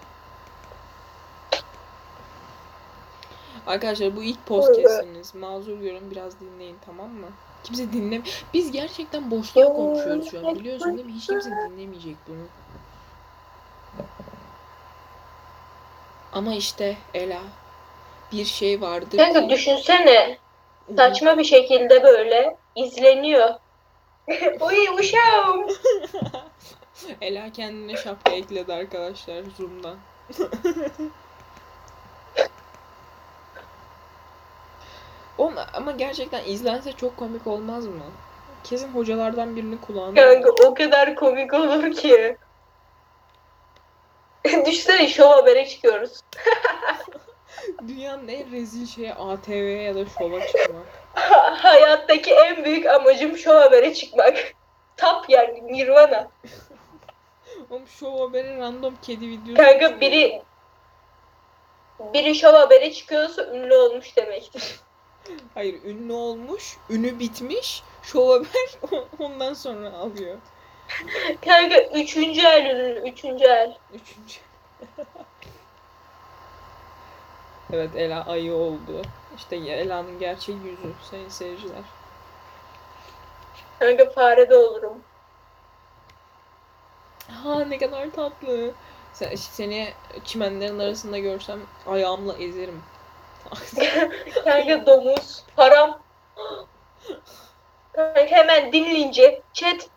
[3.68, 5.36] Arkadaşlar bu ilk podcast'iniz.
[5.36, 7.28] Mazur görün biraz dinleyin tamam mı?
[7.64, 8.22] Kimse dinle.
[8.54, 10.56] Biz gerçekten boşluğa konuşuyoruz şu an.
[10.56, 11.14] Biliyorsun değil mi?
[11.14, 12.46] Hiç kimse dinlemeyecek bunu.
[16.34, 17.42] Ama işte Ela
[18.32, 20.38] bir şey vardır Kanka ki düşünsene.
[20.98, 23.50] Saçma bir şekilde böyle izleniyor.
[24.62, 25.68] Uy uşağım.
[27.22, 29.96] Ela kendine şapka ekledi arkadaşlar Zoom'dan.
[35.44, 38.04] Oğlum, ama gerçekten izlense çok komik olmaz mı?
[38.64, 42.38] Kesin hocalardan birini kulağına Kanka o kadar komik olur ki.
[44.66, 46.20] Düşünsene şov habere çıkıyoruz.
[47.88, 50.86] Dünyanın en rezil şeyi ATV'ye ya da şova çıkmak.
[51.14, 54.54] Ha- Hayattaki en büyük amacım şov habere çıkmak.
[54.98, 56.28] Tap yani Nirvana.
[57.70, 59.62] Oğlum şov haberi random kedi videosu.
[59.62, 60.42] Kanka biri
[62.14, 64.80] biri şov haberi çıkıyorsa ünlü olmuş demektir.
[65.54, 70.38] Hayır ünlü olmuş, ünü bitmiş, şov haber ondan sonra alıyor.
[71.46, 73.78] Kanka üçüncü el ünlü, üçüncü el.
[73.94, 74.40] Üçüncü.
[77.74, 79.02] evet Ela ayı oldu.
[79.38, 81.84] İşte Ela'nın gerçek yüzü sayın seyirciler.
[83.80, 85.04] Kanka fare de olurum.
[87.28, 88.72] Ha ne kadar tatlı.
[89.14, 89.94] Sen, seni
[90.26, 92.84] çimenlerin arasında görsem ayağımla ezerim.
[94.44, 96.00] Kanka domuz, param.
[97.94, 99.90] Kanka hemen dinleyince chat,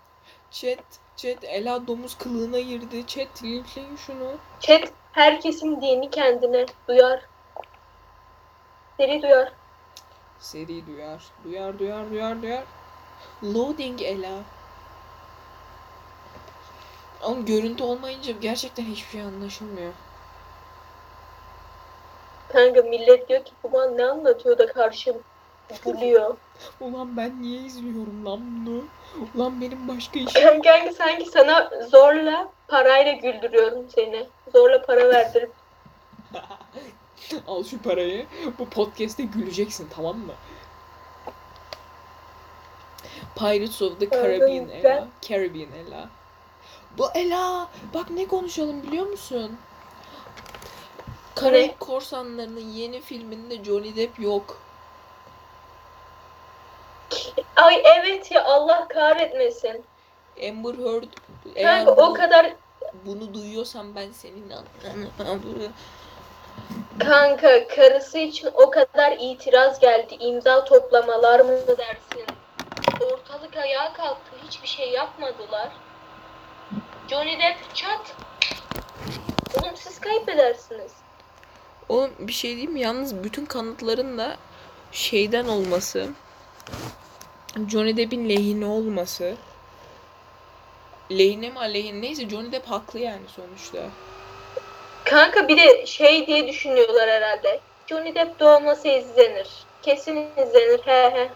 [0.51, 0.79] Chat,
[1.17, 3.07] chat Ela domuz kılığına girdi.
[3.07, 4.33] Chat linçleyin şunu.
[4.61, 7.21] chat herkesin dini kendine duyar.
[8.97, 9.53] Seni duyar.
[10.39, 11.23] Seri duyar.
[11.45, 12.65] Duyar, duyar, duyar, duyar.
[13.45, 14.39] Loading Ela.
[17.23, 19.93] Ama görüntü olmayınca gerçekten hiçbir şey anlaşılmıyor.
[22.57, 25.17] Kanka millet diyor ki bu ne anlatıyor da karşım
[25.85, 26.37] gülüyor.
[26.81, 28.85] Ulan ben niye izliyorum lan bunu?
[29.35, 30.63] Ulan benim başka işim.
[30.63, 34.27] Kanka sanki sana zorla parayla güldürüyorum seni.
[34.53, 35.53] Zorla para verdirip.
[37.49, 38.27] Al şu parayı.
[38.59, 40.33] Bu podcast'te güleceksin tamam mı?
[43.35, 45.09] Pirates of the Caribbean Ela.
[45.21, 46.09] Caribbean Ela.
[46.99, 47.69] Bu Ela.
[47.95, 49.59] Bak ne konuşalım biliyor musun?
[51.37, 54.59] Karayip Korsanları'nın yeni filminde Johnny Depp yok.
[57.57, 59.85] Ay evet ya Allah kahretmesin.
[60.49, 61.09] Amber Heard
[61.55, 62.53] eğer Kanka o bunu, kadar
[63.05, 64.53] bunu duyuyorsan ben senin
[66.99, 70.15] kanka karısı için o kadar itiraz geldi.
[70.15, 72.27] İmza toplamalar mı dersin?
[73.01, 74.31] Ortalık ayağa kalktı.
[74.47, 75.69] Hiçbir şey yapmadılar.
[77.11, 78.17] Johnny Depp çat.
[79.57, 81.06] Oğlum siz kaybedersiniz.
[81.89, 82.81] Oğlum bir şey diyeyim mi?
[82.81, 84.37] Yalnız bütün kanıtların da
[84.93, 86.09] şeyden olması.
[87.69, 89.35] Johnny Depp'in lehine olması.
[91.11, 93.89] Lehine mi aleyhine neyse Johnny Depp haklı yani sonuçta.
[95.05, 97.61] Kanka bir de şey diye düşünüyorlar herhalde.
[97.87, 99.49] Johnny Depp doğması izlenir.
[99.83, 101.29] Kesin izlenir he he.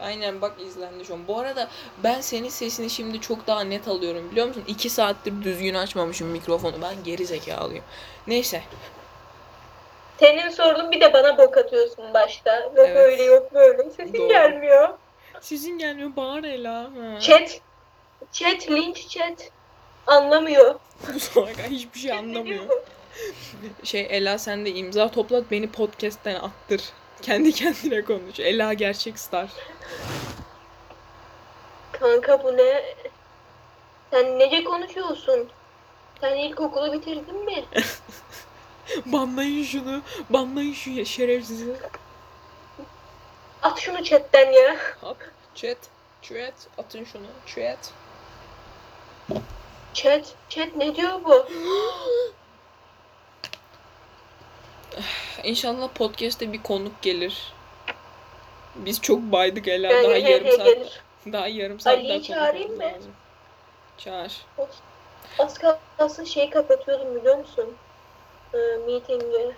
[0.00, 1.28] Aynen bak izlendi şu an.
[1.28, 1.68] Bu arada
[2.04, 4.64] ben senin sesini şimdi çok daha net alıyorum biliyor musun?
[4.66, 6.74] İki saattir düzgün açmamışım mikrofonu.
[6.82, 7.84] Ben geri zekalıyım.
[8.26, 8.62] Neyse.
[10.22, 12.56] Senin sorunun bir de bana bok atıyorsun başta.
[12.56, 12.96] Yok Evet.
[12.96, 13.90] öyle yok böyle.
[13.90, 14.28] Sesin Doğru.
[14.28, 14.88] gelmiyor.
[15.40, 16.82] Sizin gelmiyor bağır Ela.
[16.84, 17.20] Ha.
[17.20, 17.60] Chat.
[18.32, 19.50] Chat linç chat.
[20.06, 20.74] Anlamıyor.
[21.14, 22.64] Bu salak hiçbir şey anlamıyor.
[23.84, 26.82] Şey Ela sen de imza toplat beni podcast'ten attır.
[27.22, 28.40] Kendi kendine konuş.
[28.40, 29.48] Ela gerçek star.
[31.92, 32.82] Kanka bu ne?
[34.10, 35.48] Sen nece konuşuyorsun?
[36.20, 37.64] Sen ilkokulu bitirdin mi?
[39.06, 40.02] Banlayın şunu.
[40.30, 41.76] Banlayın şu şerefsizi.
[43.62, 44.76] At şunu chatten ya.
[45.00, 45.30] Hop.
[45.54, 45.78] Chat.
[46.22, 46.54] Chat.
[46.78, 47.26] Atın şunu.
[47.46, 47.92] Chat.
[49.94, 50.34] Chat.
[50.48, 51.46] Chat ne diyor bu?
[55.44, 57.52] İnşallah podcast'te bir konuk gelir.
[58.74, 59.90] Biz çok baydık Ela.
[59.90, 61.02] Daha he yarım saat.
[61.32, 62.92] Daha yarım saat Ali'yi daha çağırayım mı?
[63.98, 64.46] Çağır.
[65.38, 65.58] Az
[65.98, 67.74] kalsın şeyi kapatıyordum biliyor musun?
[68.54, 69.52] Ee, meeting'i.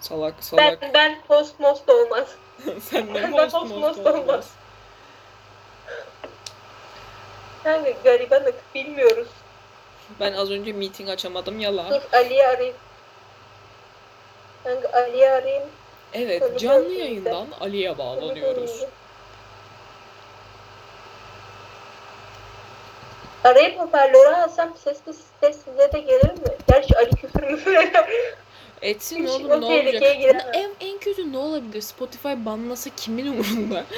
[0.00, 0.82] Salak salak.
[0.82, 2.28] Ben, ben post most olmaz.
[2.80, 4.14] Sen de Ben most most most most olmaz.
[4.16, 4.50] olmaz.
[7.64, 9.28] Kanka garibanık bilmiyoruz.
[10.20, 11.90] Ben az önce meeting açamadım yala.
[11.90, 12.76] Dur Ali'yi arayayım.
[14.64, 15.68] Kanka Ali'yi arayayım.
[16.12, 18.84] Evet canlı yayından Ali'ye bağlanıyoruz.
[23.44, 26.56] Arayıp hoparlörü alsam sesli ses size de gelir mi?
[26.68, 28.08] Gerçi Ali küfür müfür eder.
[28.82, 30.02] Etsin Hiç oğlum o ne olacak?
[30.52, 31.80] En, en kötü ne olabilir?
[31.80, 33.84] Spotify banlasa kimin umurunda?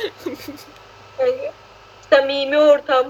[1.18, 1.51] Yani,
[2.11, 3.07] samimi ortam.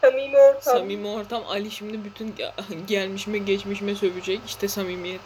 [0.00, 0.62] Samimi ortam.
[0.62, 4.40] Samimi ortam Ali şimdi bütün ge- gelmişime geçmişime sövecek.
[4.46, 5.20] İşte samimiyet.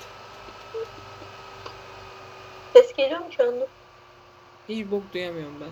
[2.72, 3.66] Ses geliyor mu şu anda?
[4.68, 5.68] Hiç bok duyamıyorum ben.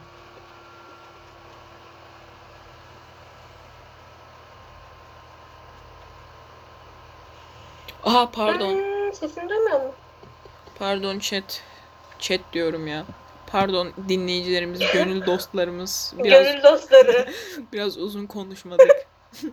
[8.05, 8.75] Aha pardon.
[8.75, 9.95] Hmm, sesini duymuyor mu?
[10.79, 11.63] Pardon chat.
[12.19, 13.05] Chat diyorum ya.
[13.47, 16.15] Pardon dinleyicilerimiz, gönül dostlarımız.
[16.19, 17.27] Biraz Gönül dostları.
[17.73, 19.07] biraz uzun konuşmadık.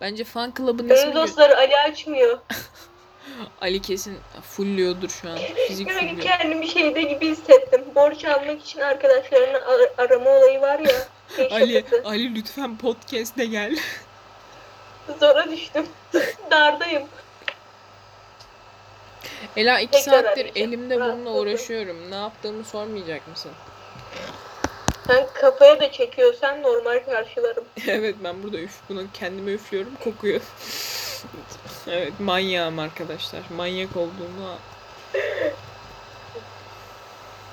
[0.00, 2.38] Bence fan club'ın Gönül ismi dostları Ali açmıyor.
[3.60, 5.38] Ali kesin fullüyordur şu an.
[5.68, 6.20] Fizik Yani fullüyor.
[6.20, 7.84] kendimi şeyde gibi hissettim.
[7.94, 11.08] Borç almak için arkadaşlarını ar- arama olayı var ya.
[11.50, 11.84] Ali.
[12.04, 13.76] Ali lütfen podcast'e gel.
[15.20, 15.86] Zora düştüm.
[16.50, 17.02] Dardayım.
[19.56, 20.68] Ela iki Tekrar saattir arayacağım.
[20.68, 22.10] elimde bununla uğraşıyorum.
[22.10, 23.52] Ne yaptığımı sormayacak mısın?
[25.06, 27.64] Sen kafaya da çekiyorsan normal karşılarım.
[27.86, 30.40] evet ben burada üf bunu kendime üflüyorum kokuyor.
[31.86, 33.40] evet manyağım arkadaşlar.
[33.56, 34.58] Manyak olduğumu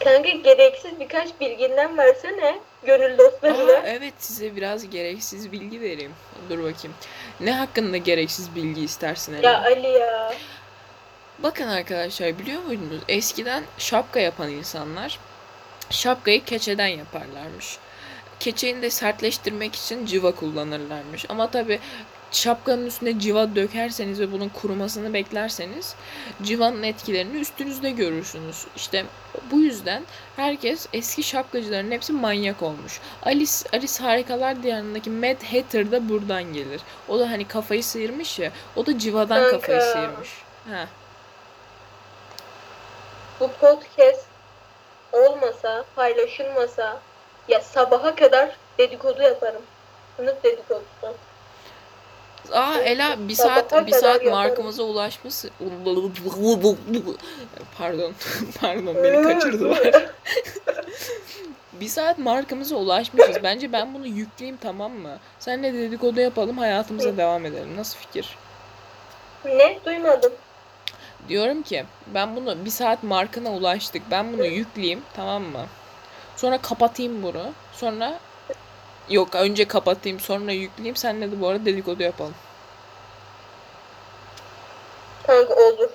[0.04, 2.60] Kanka gereksiz birkaç bilginden versene.
[2.84, 3.72] Gönül Aa, dostlarına.
[3.86, 6.14] evet size biraz gereksiz bilgi vereyim.
[6.50, 6.94] Dur bakayım.
[7.40, 9.42] Ne hakkında gereksiz bilgi istersin?
[9.42, 10.34] Ya Ali ya.
[11.40, 13.02] Bakın arkadaşlar biliyor muydunuz?
[13.08, 15.20] Eskiden şapka yapan insanlar
[15.90, 17.78] şapkayı keçeden yaparlarmış.
[18.40, 21.26] Keçeyi de sertleştirmek için civa kullanırlarmış.
[21.30, 21.80] Ama tabi
[22.36, 25.96] şapkanın üstüne civa dökerseniz ve bunun kurumasını beklerseniz
[26.44, 28.66] civanın etkilerini üstünüzde görürsünüz.
[28.76, 29.06] İşte
[29.52, 30.04] bu yüzden
[30.36, 33.00] herkes eski şapkacıların hepsi manyak olmuş.
[33.24, 36.82] Alice, Alice Harikalar Diyarı'ndaki Mad Hatter da buradan gelir.
[37.08, 38.52] O da hani kafayı sıyırmış ya.
[38.76, 39.60] O da civadan Kanka.
[39.60, 40.30] kafayı sıyırmış.
[40.70, 40.88] Ha.
[43.40, 44.26] Bu podcast
[45.12, 47.00] olmasa, paylaşılmasa
[47.48, 49.62] ya sabaha kadar dedikodu yaparım.
[50.18, 51.14] Sınıf dedikodusu.
[52.52, 55.34] Aa Ela bir saat bir saat markamıza ulaşmış.
[57.78, 58.14] Pardon.
[58.62, 59.80] Pardon beni kaçırdılar.
[61.74, 63.44] bir saat markamıza ulaşmışız.
[63.44, 65.18] Bence ben bunu yükleyeyim tamam mı?
[65.40, 67.78] Senle dedikodu yapalım hayatımıza devam edelim.
[67.78, 68.38] Nasıl fikir?
[69.46, 69.80] Ne?
[69.86, 70.32] Duymadım.
[71.30, 74.02] Diyorum ki ben bunu bir saat markına ulaştık.
[74.12, 75.66] Ben bunu yükleyeyim tamam mı?
[76.36, 77.52] Sonra kapatayım bunu.
[77.74, 78.20] Sonra
[79.10, 80.96] yok önce kapatayım sonra yükleyeyim.
[80.96, 82.36] Senle de bu arada dedikodu yapalım.
[85.28, 85.90] Kanka olur.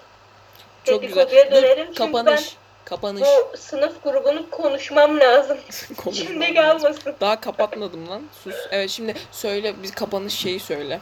[0.84, 1.50] Çok Dedikoduya güzel.
[1.50, 2.56] Dur, dönelim çünkü kapanış.
[2.84, 3.22] Kapanış.
[3.22, 5.58] Bu sınıf grubunu konuşmam lazım.
[5.96, 6.82] Konuşmam İçimde lazım.
[6.82, 7.14] kalmasın.
[7.20, 8.22] Daha kapatmadım lan.
[8.44, 8.54] Sus.
[8.70, 11.00] Evet şimdi söyle biz kapanış şeyi söyle.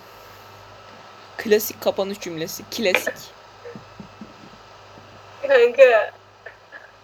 [1.36, 2.62] Klasik kapanış cümlesi.
[2.70, 3.14] Klasik.
[5.42, 6.12] Kanka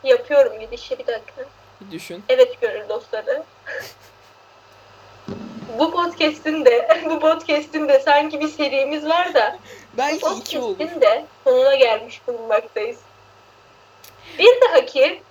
[0.05, 1.45] yapıyorum gidişi bir dakika.
[1.81, 2.25] Bir düşün.
[2.29, 3.43] Evet gönül dostları.
[5.79, 9.59] bu podcast'in de bu podcast'in de sanki bir serimiz var da
[9.95, 10.79] bu Belki iki olur.
[10.79, 12.99] de sonuna gelmiş bulunmaktayız.
[14.39, 15.23] Bir dahaki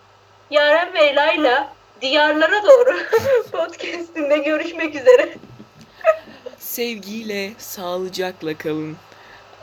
[0.50, 2.98] Yaren ve Ela'yla diyarlara doğru
[3.52, 5.36] podcast'inde görüşmek üzere.
[6.60, 8.98] Sevgiyle, sağlıcakla kalın.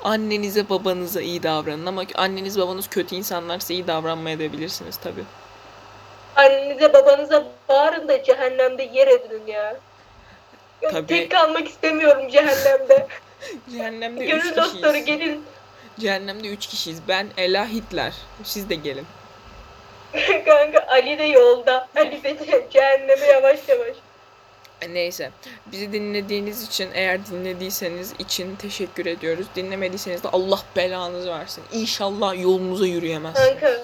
[0.04, 5.24] Annenize babanıza iyi davranın ama anneniz babanız kötü insanlarsa iyi davranmayabilirsiniz tabi.
[6.36, 9.76] Annenize babanıza bağırın da cehennemde yer edinin ya.
[10.82, 11.06] Yok, Tabii.
[11.06, 13.06] Tek kalmak istemiyorum cehennemde.
[13.72, 15.06] Cehennemde üç Gönül dostları kişiyiz.
[15.20, 15.44] gelin.
[16.00, 17.00] Cehennemde üç kişiyiz.
[17.08, 18.14] Ben, Ela, Hitler.
[18.44, 19.06] Siz de gelin.
[20.44, 21.88] Kanka Ali de yolda.
[21.96, 23.96] Ali de ce- cehenneme yavaş yavaş.
[24.88, 25.30] Neyse.
[25.66, 29.46] Bizi dinlediğiniz için eğer dinlediyseniz için teşekkür ediyoruz.
[29.56, 31.64] Dinlemediyseniz de Allah belanızı versin.
[31.72, 33.48] İnşallah yolunuza yürüyemezsiniz.
[33.60, 33.80] Kanka.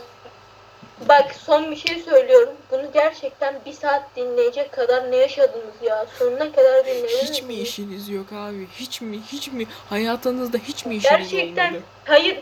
[1.08, 2.54] Bak son bir şey söylüyorum.
[2.70, 6.06] Bunu gerçekten bir saat dinleyecek kadar ne yaşadınız ya?
[6.18, 8.66] Sonuna kadar dinlediniz Hiç mi işiniz yok abi?
[8.76, 9.20] Hiç mi?
[9.32, 9.66] Hiç mi?
[9.90, 11.82] Hayatınızda hiç mi işiniz Gerçekten olmadı?
[12.04, 12.40] hayır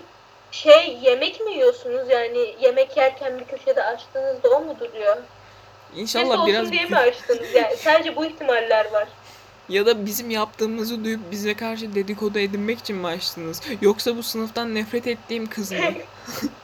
[0.50, 5.16] şey yemek mi yiyorsunuz yani yemek yerken bir köşede açtığınızda o mu duruyor?
[5.16, 7.76] Ses İnşallah olsun biraz diye mi açtınız yani?
[7.84, 9.08] Sadece bu ihtimaller var.
[9.68, 13.60] ya da bizim yaptığımızı duyup bize karşı dedikodu edinmek için mi açtınız?
[13.80, 15.78] Yoksa bu sınıftan nefret ettiğim kız mı?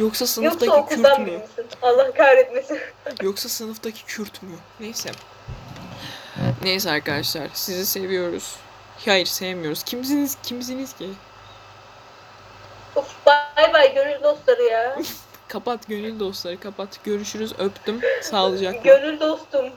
[0.00, 1.40] Yoksa sınıftaki Yoksa Kürt okuldan mü?
[1.82, 2.78] Allah kahretmesin.
[3.22, 4.56] Yoksa sınıftaki Kürt mü?
[4.80, 5.10] Neyse.
[6.62, 8.56] Neyse arkadaşlar sizi seviyoruz.
[9.06, 9.82] Hayır sevmiyoruz.
[9.82, 11.08] Kimsiniz kimsiniz ki?
[12.96, 14.96] of bay bay gönül dostları ya.
[15.48, 17.04] Kapat gönül dostları kapat.
[17.04, 18.00] Görüşürüz öptüm.
[18.22, 18.80] Sağlıcakla.
[18.80, 19.70] Gönül dostum.